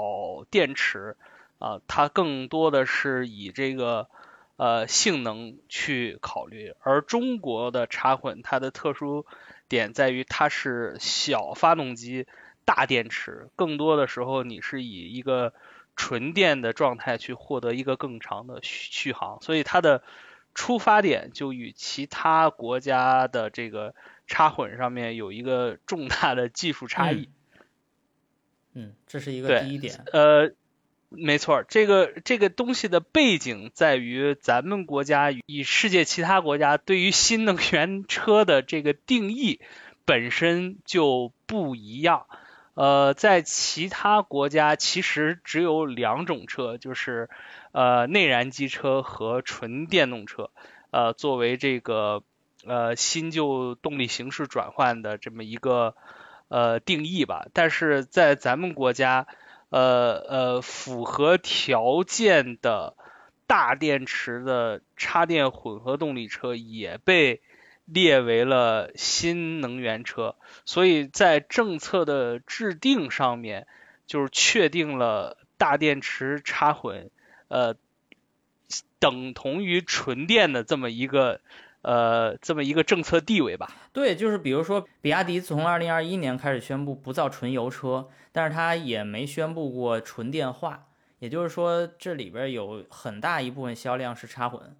[0.49, 1.15] 电池
[1.59, 4.09] 啊、它更多的是以这个
[4.57, 9.27] 呃性能去考虑，而中国的插混它的特殊
[9.73, 12.27] 点在于它是小发动机、
[12.63, 15.51] 大电池，更多的时候你是以一个
[15.95, 20.03] 纯电的状态去获得一个更长的续续航，所以它的
[20.53, 23.95] 出发点就与其他国家的这个
[24.27, 27.29] 插混上面有一个重大的技术差异。
[28.73, 30.03] 嗯，这是一个第一点。
[30.13, 30.51] 呃，
[31.15, 39.62] 没错，这个这个东西的背景在于咱们国家与世界其他国家对于新能源车的这个定义
[40.06, 42.26] 本身就不一样。
[42.73, 47.30] 呃，在其他国家其实只有两种车，就是
[47.71, 50.49] 呃内燃机车和纯电动车，
[50.89, 52.23] 呃作为这个
[52.65, 55.95] 呃新旧动力形式转换的这么一个
[56.47, 57.45] 呃定义吧。
[57.54, 59.28] 但是在咱们国家，
[59.73, 62.93] 呃呃符合条件的
[63.47, 67.41] 大电池的插电混合动力车也被
[67.86, 73.65] 列为了新能源车，所以在政策的制定上面，
[74.05, 77.09] 就是确定了大电池插混，
[77.47, 77.75] 呃，
[78.99, 81.41] 等同于纯电的这么一个
[81.81, 83.71] 呃这么一个政策地位吧。
[83.91, 90.88] 对，就是比如说，比亚迪从二零二一年开始宣布不造纯油车，但是它也没宣布过纯电化，
[91.19, 94.76] 也就是说，这里边有很大一部分销量是插混。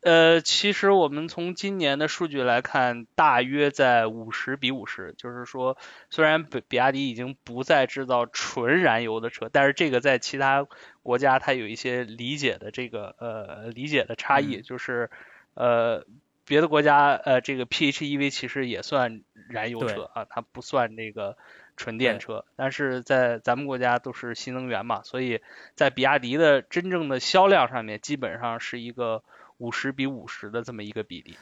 [0.00, 5.76] 呃，其实我们从今年的数据来看，大约在五十比五十，就是说，
[6.08, 10.66] 虽然比比亚迪已经不再制造纯燃油的车，但是这个在其他
[11.02, 15.10] 国家它有一些理解的这个呃理解的差异，就是
[15.54, 16.06] 呃
[16.44, 21.36] 别的国家呃这个 PHEV 其实也算燃油车啊，它不算这个
[21.78, 25.40] 纯电车，但是在咱们国家都是新能源嘛，所以
[25.74, 29.24] 在比亚迪的真正的销量上面，基本上是一个。
[29.60, 31.36] 五十比五十的这么一个比例，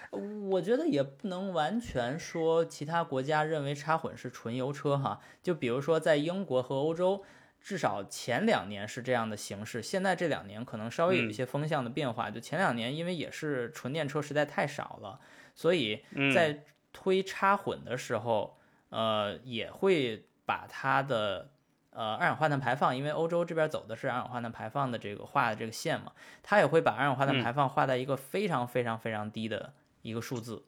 [0.49, 5.20] 我觉得也不能完全说其他国家认为插混是纯油车哈。
[5.42, 7.22] 就比如说在英国和欧洲，
[7.61, 12.31] 至少前两年是这样的形式，现在这两年可能稍微有一些风向的变化。
[12.31, 15.20] 就前两年因为也是纯电车实在太少了，
[15.55, 16.03] 所以
[16.35, 18.56] 在推插混的时候，
[18.90, 21.51] 呃，也会把它的。
[21.90, 29.72] 呃，二氧化碳排放，因为欧洲这边走的是二氧化碳排放的这个画的这个线嘛，它也会把二氧化碳排放画在一个非常非常非常低的
[30.03, 30.62] 一个数字，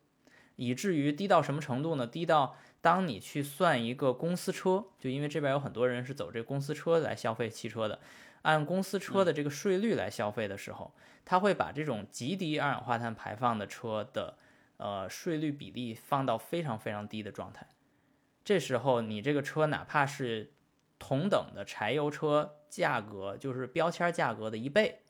[0.56, 2.06] 以至于低到什么程度呢？
[2.06, 8.00] 低到当你去算一个公司车，就因为这边有很多人是走这公司车来消费汽车的，
[8.40, 10.94] 按公司车的这个税率来消费的时候，
[11.26, 14.38] 它会把这种极低二氧化碳排放的车的
[14.78, 17.66] 呃税率比例放到非常非常低的状态，
[18.48, 20.54] 这时候你这个车哪怕是
[20.98, 25.00] 同等的柴油车价格就是标签价格的一倍，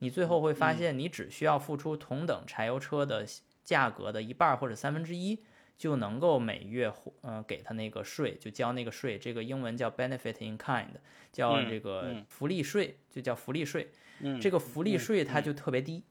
[0.00, 3.24] 你最后会发现你只需要付出同等柴油车的
[3.62, 5.44] 价格的一半或者三分之一，
[5.78, 10.88] 就能够每月嗯给他那个税，就交那个税，这个英文叫 benefit in kind，
[11.32, 13.92] 叫这个福利税，就叫福利税。
[14.40, 16.02] 这个福利税它就特别低。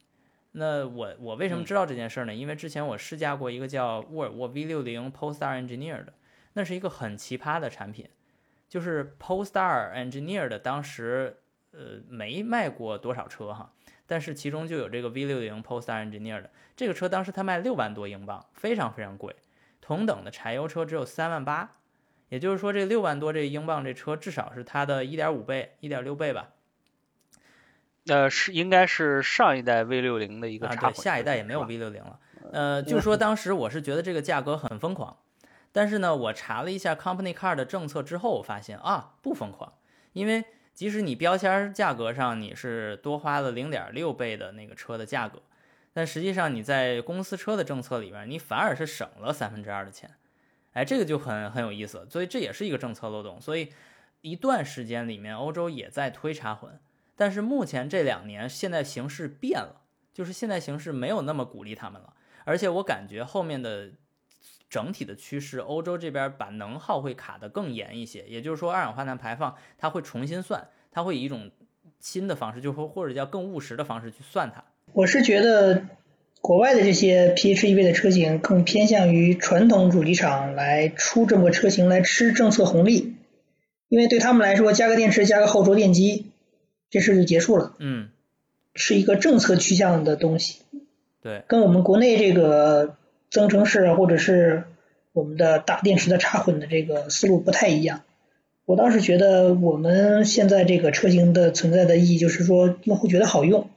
[0.54, 2.34] 那我我为什么知道这件事呢？
[2.34, 6.14] 因为之前我试驾过一个叫沃尔沃 V60 Polestar Engineer 的，
[6.54, 8.10] 那是一个很奇葩的产品。
[8.70, 13.74] 就是 Polestar Engineer 的，当时呃没卖过多少车哈，
[14.08, 19.36] 但是其中就有这个 V60 Polestar Engineer 的这个车，当时它卖六万多英镑，非常非常贵。
[19.82, 21.80] 同等的柴油车只有三万八，
[22.30, 26.52] 也就是说这六万多这英镑这车至少是它的一点五倍、一点六倍吧。
[28.08, 30.90] 呃，是应该是上一代 V60 的一个差。
[30.90, 32.20] 对，下一代也没有 V60 了。
[32.54, 35.18] 呃，就说当时我是觉得这个价格很疯狂。
[35.74, 39.74] 但是呢，我查了一下 Company Car 的政策之后，我发现啊，不疯狂，
[40.12, 45.42] 因为即使你标签价格上你是多花了零点六倍的那个车的价格，
[45.94, 50.12] 但实际上你在公司车的政策里边，你反而是省了三分之二的钱，
[50.74, 53.40] 哎，这个就很很有意思，所以这也是一个政策漏洞。
[53.40, 53.72] 所以
[54.20, 56.78] 一段时间里面，欧洲也在推插混，
[57.16, 63.92] 但是目前这两年现在形势变了，就是现在形势没有那么鼓励他们了，而且我感觉后面的。
[64.72, 71.52] 整体的趋势，欧洲这边把能耗会卡得更严一些，也就是说，二氧化碳排放它会重新算，它会以一种
[72.00, 74.64] 新的方式，就说或者叫更务实的方式去算它。
[74.94, 75.88] 我是觉得
[76.40, 83.18] 国外的这些 PHEV 的车型更偏向于传统主机厂来出这么个车型来吃政策红利，
[83.90, 86.32] 因为对他们来说，加个电池加个后轴电机，
[86.90, 87.76] 这事就结束了。
[87.80, 88.08] 嗯，
[88.74, 90.62] 是一个政策趋向的东西。
[91.22, 92.96] 对，跟我们国内这个。
[93.32, 94.66] 增程式或者是
[95.14, 98.04] 我们的大电池的插混的这个思路不太一样。
[98.66, 103.68] 我倒是觉得我们现在这个车型的存在的意义就是说用户觉得好用。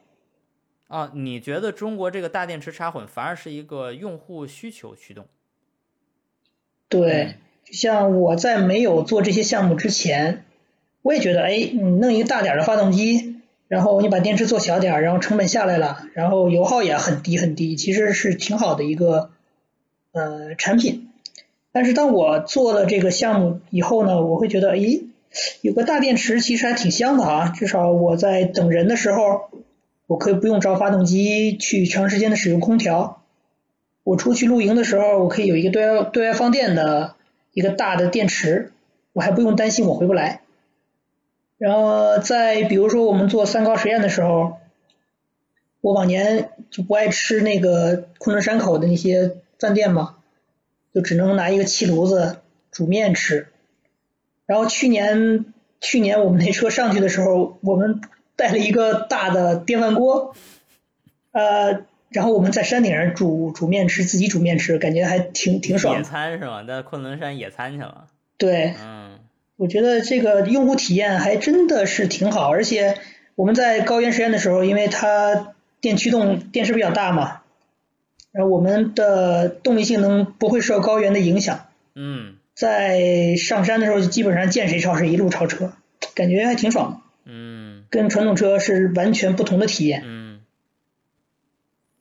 [0.87, 5.25] 啊，你觉得中国这个大电池插混反而是一个用户需求驱动？
[6.89, 10.45] 对，像我在没有做这些项目之前，
[11.03, 19.31] 我也觉得，哎，你弄一个大点的发动机，然后你把电池做小点儿，然后成本下来了，然后油耗也很低很低，其实是挺好的一个
[20.15, 21.11] 呃产品。
[21.71, 25.09] 但是当我做了这个项目以后呢，我会觉得，咦，
[25.61, 29.51] 有个大电池其实还挺香的啊，至少我在等人的时候，
[30.07, 33.21] 我可以不用着发动机去长时间的使用空调。
[34.05, 37.17] 我出去露营的时候，我可以有一个对外对外放电的
[37.53, 38.73] 一个大的电池，
[39.13, 40.43] 我还不用担心我回不来。
[41.59, 44.59] 然后再比如说我们做三高实验的时候，
[45.81, 50.17] 我往年就不爱吃那个昆仑山口的那些饭店嘛，
[50.95, 52.39] 就只能拿一个气炉子
[52.71, 53.49] 煮面吃。
[54.47, 55.47] 然后去年
[55.81, 58.01] 去年我们那车上去的时候，我们
[58.37, 60.35] 带了一个大的电饭锅，
[61.33, 61.85] 呃。
[62.11, 65.97] 然后我们在山顶上煮煮面吃，自己煮面吃，感觉还挺挺爽。
[65.97, 66.63] 野餐是吗？
[66.63, 68.07] 在昆仑山野餐去了。
[68.39, 69.19] 对，嗯，
[69.57, 72.99] 我觉得这个用户体验还真的是挺好，而且
[73.35, 77.41] 我们在高原实验的时候，因为它电驱动电池比较大嘛，
[78.35, 81.69] 然后我们的动力性能不会受高原的影响。
[81.95, 85.73] 嗯，在上山的时候，基本上见谁超谁，一路超车，
[86.17, 87.03] 感觉还挺爽。
[87.23, 90.03] 嗯，跟传统车是完全不同的体验。
[90.05, 90.43] 嗯。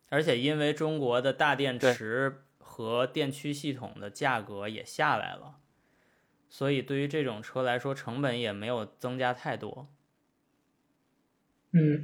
[0.10, 5.58] 而且因为中国的大电池和电驱系统的价格也下来了，
[6.50, 9.88] 所以对于这种车来说，成本也没有增加太多。
[11.72, 12.04] 嗯，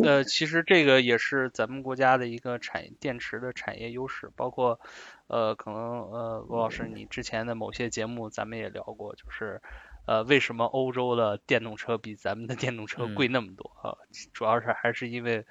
[0.04, 4.80] 呃，其实这个也是咱们国家的一个产电池的产业优势，包括
[5.26, 9.60] 呃，可能呃，罗老师你之前的某些节目咱们也聊过，就是
[10.06, 13.96] 呃，为什么欧洲的电动车比咱们的电动车贵那么多啊？
[14.32, 15.44] 主要是还是因为。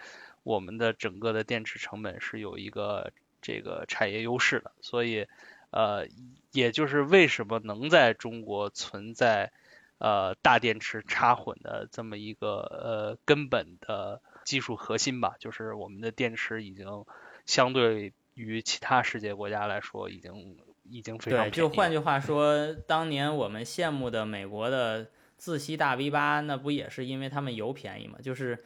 [0.43, 5.27] 我们的整个的电池成本是有一个这个产业优势的，所以
[5.69, 6.07] 呃，
[6.53, 9.51] 也就是为什么能在中国存在
[9.97, 17.05] 呃大电池插混的这么一个呃根本的技术核心吧，就是我们的电池已经
[17.45, 21.51] 相对于其他世界国家来说，已经已经非常对。
[21.51, 28.17] 就换句话说，当年我们羡慕的美国的自吸大 V 八，那不也是因为他们油便宜嘛？
[28.23, 28.65] 就是。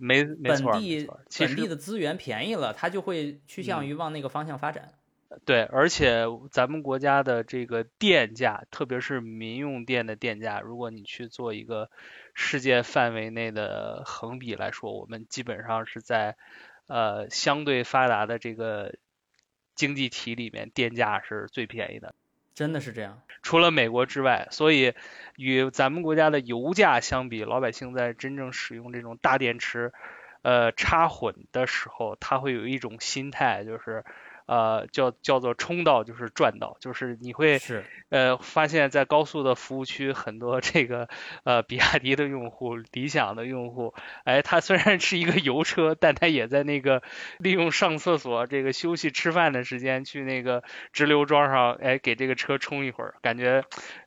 [0.00, 1.08] 没本地
[1.40, 4.92] 本地的资源便宜了，它就会趋向于往那个方向发展。
[5.44, 11.90] 对，而且咱们国家的这个电价，特别是民用电的电价，如果你去做一个
[12.32, 16.36] 世界范围内的横比来说，我们基本上是在
[16.86, 18.94] 呃相对发达的这个
[19.74, 22.14] 经济体里面，电价是最便宜的。
[22.54, 24.94] 真的是这样，除了美国之外，所以
[25.36, 29.92] 与咱们国家的油价相比，老百姓在真正使用这种大电池，
[30.40, 34.06] 呃，插混的时候，他会有一种心态，就是。
[34.48, 41.06] 呃，叫叫做冲到就是赚到，就是你会是呃发现，在高速的服务区，很多这个
[41.44, 43.92] 呃比亚迪的用户、理想的用户，
[44.24, 47.02] 哎，他虽然是一个油车，但他也在那个
[47.38, 53.62] 利用上厕所、这个休息吃饭的时间去那个直流桩上，哎，给这个车充一会儿，感觉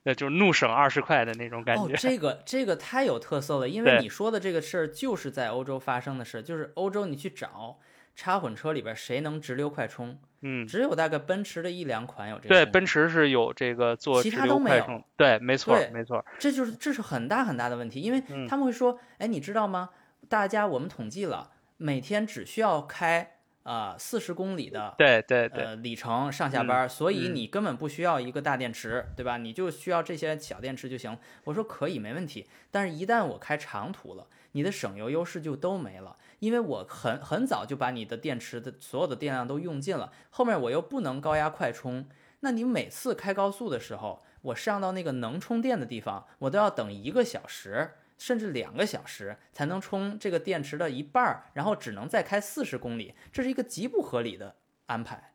[0.05, 1.83] 呃就是怒省二十块的那种感觉。
[1.83, 7.77] 哦，这个 这个太有特色了，因为你说的这个事儿就是在欧洲发生的事，就是欧洲你去找
[8.15, 10.19] 插混车里边谁能直流快充。
[10.41, 12.49] 嗯，只有大概奔驰的一两款有这个。
[12.49, 15.03] 对，奔驰是有这个做其他都没有。
[15.15, 16.23] 对，没错，没错。
[16.39, 19.89] 这就是这是很大很大的问题，因为他们会说，哎，你知道吗？
[20.29, 29.37] 大家我们统计了，每天只需要开啊四十公里的，对对对，呃里程上下班，所以你根本不需要一个大电池，对吧？
[29.37, 31.17] 你就需要这些小电池就行。
[31.43, 32.47] 我说可以，没问题。
[32.71, 36.15] 但是，一旦我开长途了，你的省油优势就都没了。
[36.41, 42.07] 因为我很很早就把你的电池的所有的电量都用尽了，后面我又不能高压快充，
[42.39, 54.55] 那你每次开高速的时候，我上到那个能充电的地方，我都要等一个小时甚至两个小时才能充这个电池的一半儿，然后只能再开四十公里，这是一个极不合理的
[54.87, 55.33] 安排。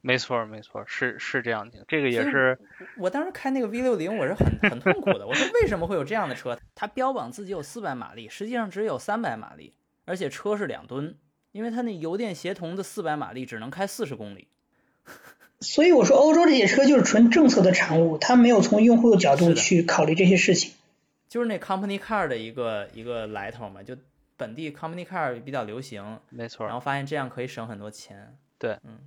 [0.00, 2.56] 没错，没错，是是这样的，这个也是。
[2.96, 5.26] 我当时开那个 V 六零，我是很很痛苦的。
[5.26, 6.56] 我说为什么会有这样的车？
[6.76, 9.74] 它标榜自己有四百马力，实际上只有三百马力。
[10.08, 11.14] 而且车是两吨，
[11.52, 14.48] 因为它那油电协同的四百马力只能开四十公里。
[15.60, 20.72] 所以我说欧洲这些车就是纯政策的产物，它没有从用户的角度去考虑这些事情。
[21.28, 23.96] 就是那 company car 的一个一个来头嘛，就
[24.36, 26.64] 本地 company car 比较流行，没错。
[26.64, 28.38] 然后发现这样可以省很多钱。
[28.56, 29.00] 对，嗯。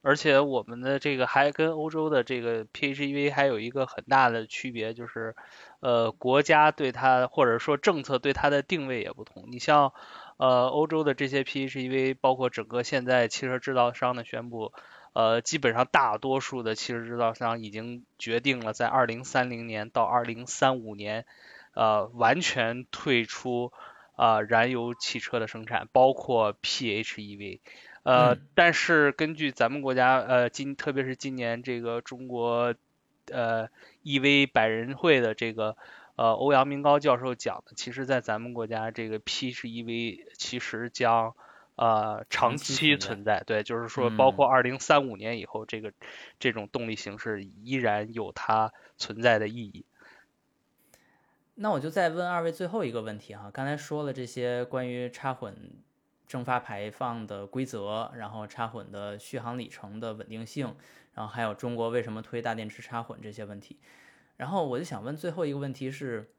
[0.00, 5.36] 而且我们的这个还跟欧洲的这个 PHEV 还有一个很大的区别，就是
[5.80, 9.44] 呃国家对它或者说政策对它的定位也不同。
[9.50, 9.92] 你像。
[10.38, 14.72] 呃，欧洲的这些 PHEV，包括整个现在汽车制造商的宣布，
[15.12, 21.26] 呃，基本上大多数的汽车制造商已经决定了在2030年到2035年，
[21.74, 23.72] 呃，完全退出
[24.14, 27.60] 啊燃油汽车的生产，包括 PHEV。
[28.04, 32.74] 呃，但是根据咱们国家呃今特别是今年这个中国
[33.30, 33.68] 呃
[34.04, 35.76] EV 百人会的这个
[36.18, 41.34] 呃欧阳明高教授讲的，其实在咱们国家这个 PHEV 其实将
[41.76, 45.92] 呃长期存在，对，就是说包括二零三五年以后，这个
[46.38, 49.86] 这种动力形式依然有它存在的意义。
[51.54, 55.70] 那我就再问二位最后一个问题哈，刚才说了这些关于插混。
[56.28, 60.76] 蒸发排放的规则，然后插混的续航里程的稳定性，
[61.14, 63.78] 然后还有中国为什么推大电池插混这些问题，
[64.38, 66.32] 然后我就想问最后一个问题是，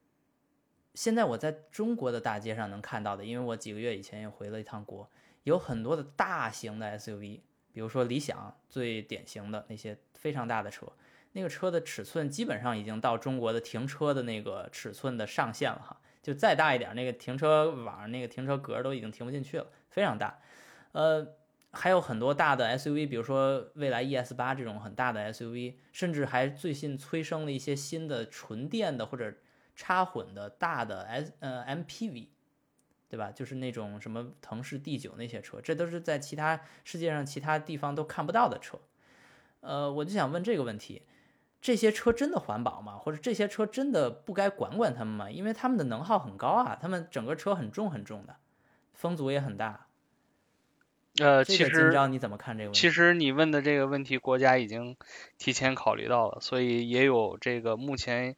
[0.95, 5.07] 现在我在中国的大街上能看到的，因为我几个月以前也回了一趟国，
[5.43, 7.41] 有很多的大型的 SUV，
[7.71, 10.91] 比如说理想最典型的那些非常大的车，
[11.33, 19.67] 那个车的尺寸基本上已经到中国的停车的那个尺寸的上限了哈，就再大一点，那个停车网那个停车格都已经停不进去了。
[19.89, 20.39] 非常大，
[20.91, 21.35] 呃，
[21.71, 29.33] 还有很多大的 SUV，比如说蔚来 ES 八这种很大的 SUV，甚至还最近催生了一些新的纯电的或者
[29.75, 32.27] 插混的大的 S 呃 MPV，
[33.07, 33.31] 对吧？
[33.31, 38.79] 就是那种什么腾势 D 九那些车，这都是在其他世界上其他地方都看不到的车。
[39.61, 41.03] 呃，我就想问这个问题：
[41.61, 42.97] 这些车真的环保吗？
[42.97, 45.29] 或者这些车真的不该管管他们吗？
[45.29, 48.37] 因为他们的能耗很高啊，他们整个车很重很重的。
[48.93, 49.87] 风阻也很大，
[51.19, 52.79] 呃，其实你怎么看这个问题？
[52.79, 54.95] 其实你问的这个问题，国家已经
[55.37, 58.35] 提前考虑到了，所以也有这个目前，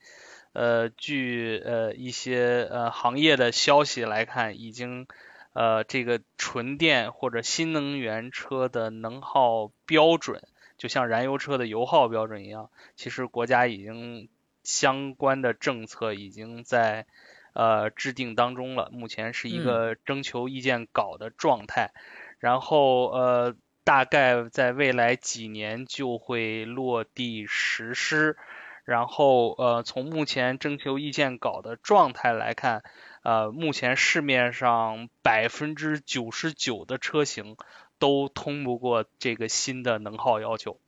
[0.53, 5.07] 呃，据呃一些呃行业的消息来看，已经
[5.53, 10.41] 呃这个纯电或者新能源车的能耗标准，
[10.77, 14.29] 就像燃油车的油耗标准一样，其实国家已经
[14.63, 17.05] 相关的政策已经在。
[17.53, 21.91] 呃，制定当中了，目前是一个征求意见稿的状态，
[22.41, 28.35] 然后呃，大概在未来几年就会落地实施，
[28.83, 32.81] 然后呃，从目前征求意见稿的状态来看，
[33.21, 37.57] 呃，目前市面上百分之九十九的车型
[37.99, 40.79] 都通不过这个新的能耗要求。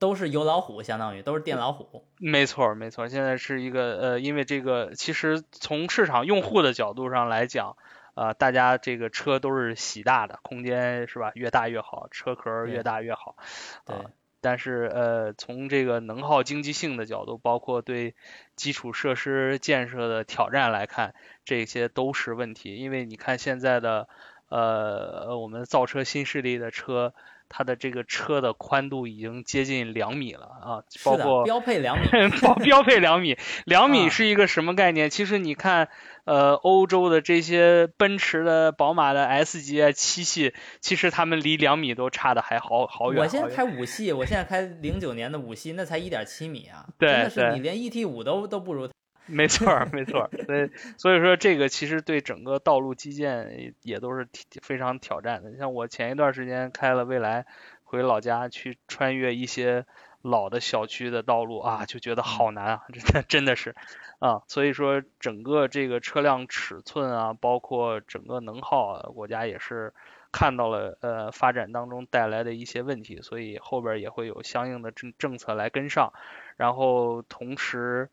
[0.00, 2.04] 都是油老虎，相当于都是电老虎。
[2.18, 3.08] 没错，没错。
[3.08, 7.76] 现在是一个呃，因为这个，其实从市场用户的角度上来讲，
[8.18, 11.30] 呃，大家这个车都是喜大的，空间是吧？
[11.34, 13.36] 越大越好，车壳越大越好。
[13.84, 14.10] 啊。
[14.40, 18.14] 但是呃，从这个能耗经济性的角度，包括对
[18.56, 21.14] 基础设施建设的挑战来看，
[21.44, 22.76] 这些都是问题。
[22.76, 24.08] 因为你看现在的
[24.48, 27.14] 呃，我们造车新势力的车。
[27.50, 32.06] 它的这个车的宽度已经接近两米了啊，包括标配两米，
[32.42, 35.08] 标标配两米， 两米是一个什么概念？
[35.08, 35.88] 其实你看，
[36.26, 43.22] 呃，欧洲的这些奔驰的、宝马的 S 级啊、七系，其实他们离两米都差的还好好远。
[43.22, 48.90] 我现在开五系，我现在开零九年的五系，那才一点七米啊，真的是你连 ET 五都都不如。
[49.30, 54.26] 没错，没错，所以所以说这个其实对整个道路基建也都是
[54.62, 55.54] 非常挑战的。
[55.58, 57.44] 像我前一段时间开了蔚来
[57.84, 59.84] 回老家去穿越一些
[60.22, 63.76] 老的小区的道路啊，就觉得好难啊，真的真的是
[64.18, 64.40] 啊。
[64.48, 69.92] 所以说整个这个车辆尺寸啊，包括整个能耗，国家也是
[70.32, 76.14] 看到了呃发展当中带来的一些问题，所以后边也会有相应的政政策来跟上，
[76.56, 78.08] 然后同时。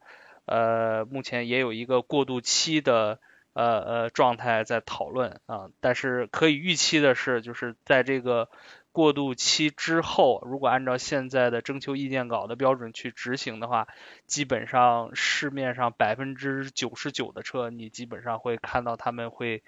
[0.46, 3.20] 呃，目前也有一个过渡期的
[3.54, 8.50] 呃呃状态在讨论啊，但是可以预期的是，就是在这个
[8.92, 13.88] 过渡期之后，如果按照现在的征求意见稿的标准去执行的话，
[14.28, 19.64] 基本上市面上百分之九十九的车，你基本上会看到他们会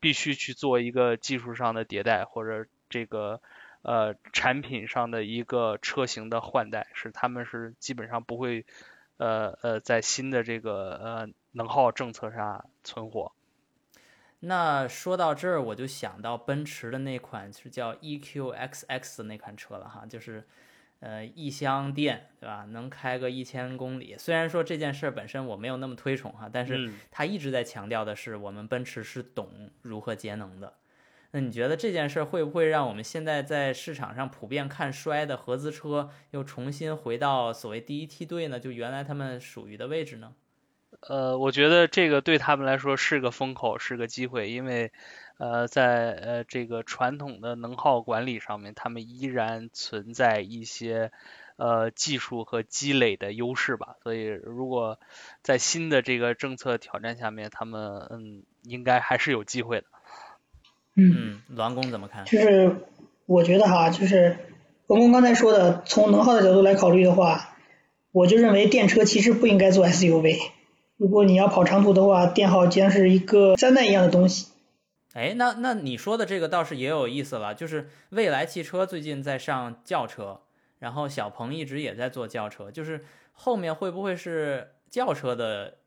[0.00, 3.42] 必须去做一个技术上的迭代，或者这个
[3.82, 8.64] 呃产品上的一个车型的换代，是他们是基本上不会。
[9.22, 13.30] 呃呃，在新的这个呃能耗政策上存活。
[14.40, 20.44] 那说到这儿，我就想到奔驰的那款是叫 EQXX 的那款车了哈，就是
[20.98, 22.64] 呃一箱电，对吧？
[22.64, 24.16] 能开个一千公里。
[24.18, 30.74] 虽然说这件事本身我没有那么推崇哈，但是他一直在强调的是，我们奔驰是懂如何节能的。
[31.34, 38.60] 那你觉得这件事会不会让我们现在在市场上普遍看衰的合资车又重新回到所谓第一梯队呢？
[38.60, 40.34] 就原来他们属于的位置呢？
[41.08, 44.92] 呃，我觉得这个对他们来说是个风口，是个机会，因为
[45.38, 51.10] 呃，在呃这个传统的能耗管理上面，他们依然存在一些
[51.56, 53.96] 呃技术和积累的优势吧。
[54.02, 55.00] 所以，如果
[55.40, 59.86] 在新的这个政策挑战下面，他们嗯应该还是有机会的。
[60.94, 62.24] 嗯，栾工怎么看？
[62.24, 62.76] 就是
[63.26, 64.36] 我觉得哈，就是
[64.86, 67.56] 文工刚才说的，从能耗的角度来考虑的话，
[68.12, 70.38] 我就认为电车其实不应该做 SUV。
[70.96, 74.48] 如果你要跑长途的话，电耗将是一个灾难一样的东西。
[75.14, 80.40] 哎，那那你说的这个倒是也有意思了，就是蔚来汽车最近在上轿车，
[80.78, 85.78] 然后小鹏一直也在做轿车，就是后面会不会是轿车的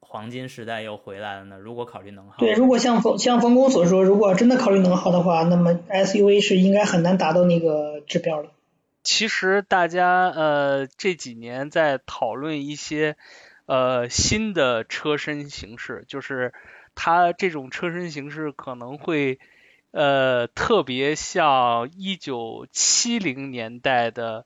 [0.00, 1.58] 黄金时代又回来了呢？
[1.58, 8.48] 如果考虑能耗，对，如果像冯像冯工所说，如果真的考虑能耗的话，那么 SUV 是应该很难达到那个指标的。
[9.04, 13.16] 其实大家呃这几年在讨论一些
[13.66, 16.52] 呃新的车身形式，就是
[16.96, 19.38] 它这种车身形式可能会
[19.92, 24.44] 呃特别像一九七零年代的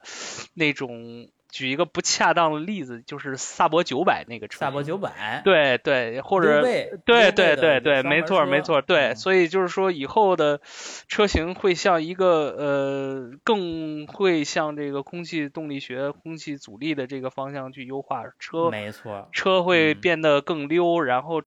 [0.52, 1.28] 那种。
[1.54, 4.58] 举一个不恰当的例子，就是萨博九百那个车。
[4.58, 5.40] 萨博九百。
[5.44, 9.14] 对对，或者对对对对，没错没错，对。
[9.14, 10.60] 所以就是说，以后的
[11.06, 18.68] 车型会像一个呃，更会向这个空气动力学、空气阻力的这个方向去优化车。
[18.68, 19.28] 没错。
[19.30, 21.40] 车会变得更溜，然后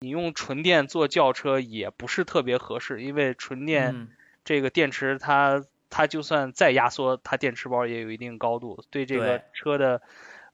[0.00, 4.08] 你用纯电做轿车也不是特别合适，因为纯电
[4.44, 5.62] 这个电池它。
[5.92, 10.00] 它就算再压缩，它电池包也有一定高度，对这个车的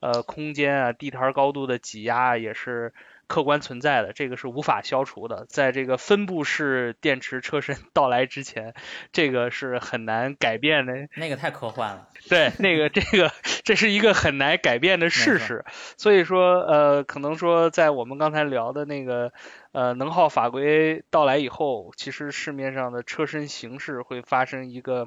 [0.00, 2.92] 呃空间啊、地台高度的挤压也是
[3.28, 5.46] 客观存在的，这个是无法消除的。
[5.48, 8.74] 在这个分布式电池车身到来之前，
[9.12, 10.94] 这个是很难改变的。
[11.14, 12.08] 那个太科幻了。
[12.28, 13.30] 对，那个这个
[13.64, 15.64] 这是一个很难改变的事实。
[15.96, 19.32] 所以说呃，可能说在我们刚才聊的那个。
[19.70, 25.06] 呃，能耗法规到来以后，其实市面上的车身形式会发生一个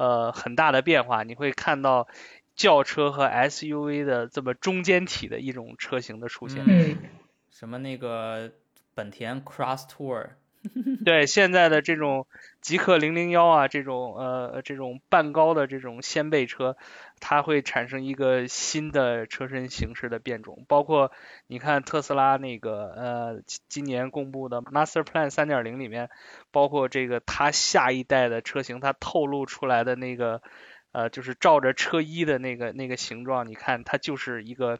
[0.00, 1.22] 呃很大的变化。
[1.22, 2.08] 你会看到
[2.56, 6.64] 轿车和 SUV 的这么中间体的一种车型的出现。
[6.66, 6.96] 嗯。
[7.50, 8.50] 什么那个
[8.94, 10.30] 本田 Cross Tour。
[11.06, 12.26] 对现在的这种
[12.60, 16.76] 极氪零零幺啊，这种呃这种半高的这种掀背车，
[17.18, 20.66] 它会产生一个新的车身形式的变种。
[20.68, 21.12] 包括
[21.46, 26.10] 你看特斯拉那个呃今年公布的 Master Plan 三点零里面，
[26.50, 30.42] 包括这个它下一代的车型，它透露出来的那个
[30.92, 34.78] 呃就是照着车衣的那个那个形状，你看它就是一个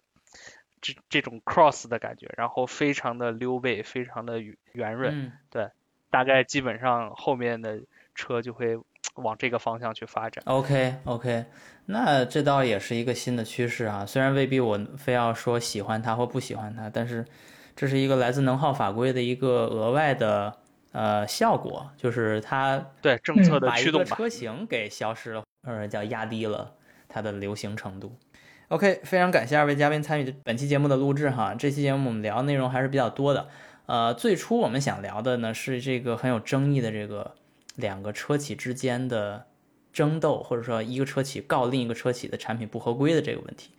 [0.80, 4.40] 这这种 cross 的感觉，然后非常的溜背，非常的
[4.72, 5.68] 圆润，对。
[6.12, 7.78] 大概基本上后面的
[8.16, 8.76] 车就会
[9.14, 10.42] 往这个方向去发展。
[10.46, 11.44] OK OK，
[11.86, 14.04] 那这倒也是一个新的趋势啊。
[14.04, 17.24] 虽然未必我非要说喜欢它或不喜欢它，但是
[17.76, 20.58] 这是一个来自能耗法规的一个额外的
[20.90, 26.74] 呃效果，就是它对政策的驱动把车型给消失了，或者叫压低了
[27.08, 28.18] 它的流行程度。
[28.70, 31.56] OK，非常感谢二位嘉宾参与本期节目的录制哈。
[31.58, 33.48] 这期节目我们聊内容还是比较多的。
[33.86, 37.34] 呃，最初我们想聊的呢是这个很有争议的这个
[37.74, 39.46] 两个车企之间的
[39.92, 43.70] 争斗，或者说一个车企告另一个车企的产品不合规的这个问题。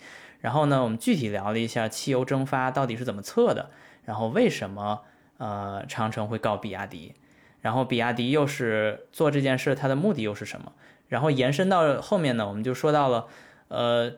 [0.41, 3.69] 然后呢，我们具体聊了一下汽油蒸发到底是怎么测的，
[4.03, 5.03] 然后为什么
[5.37, 7.13] 呃长城会告比亚迪，
[7.61, 10.73] 然后比亚迪又是做这件事它的目的又是什么？
[11.07, 13.27] 然后延伸到后面呢，我们就说到了
[13.69, 14.11] 呃。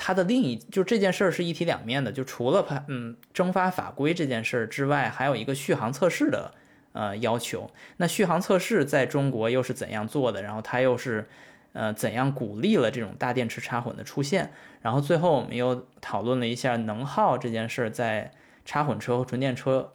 [0.00, 6.54] 它的另一就这件事儿是一体两面的，就除了排嗯蒸发法规这件事儿之外，还有一个续航测试的
[6.92, 7.68] 呃要求。
[7.96, 10.40] 那续航测试在中国又是怎样做的？
[10.40, 11.28] 然后它又是
[11.72, 14.52] 呃怎样鼓励了这种大电池插混的出现？
[14.80, 18.30] 然后最后我们又讨论了一下能耗这件事儿在
[18.64, 19.92] 插混车和纯电车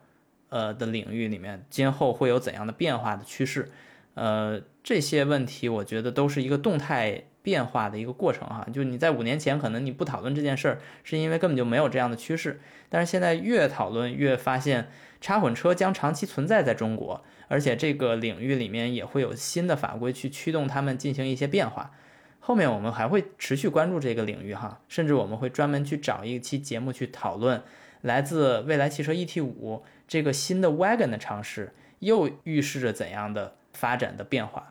[0.49, 3.72] 呃的领域里面，今后会有怎样的变化的趋势？
[4.14, 7.26] 呃，这些问题我觉得都是一个动态。
[7.43, 12.61] 变化的一个过程哈，就你在五年前可能你不讨论这件事儿，是因为根本就没有这样的趋势。
[12.88, 14.88] 但是现在越讨论越发现，
[15.20, 21.91] 插混车将长期存在在中国，而且这个领域里面也会有新的法规去驱动他们进行一些变化。
[22.39, 27.61] 后面我们还会持续关注这个领域哈，甚至我们会专门去找一期节目去讨论
[27.99, 34.63] 来自未来汽车 ET 五这个新的 wagon 的尝试，又预示着怎样的发展的变化。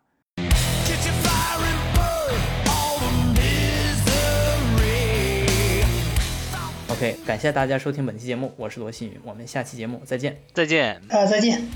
[6.89, 11.67] OK，感谢大家收听本期节目，我是罗新宇，我们下期节目再见，再见，啊，再见。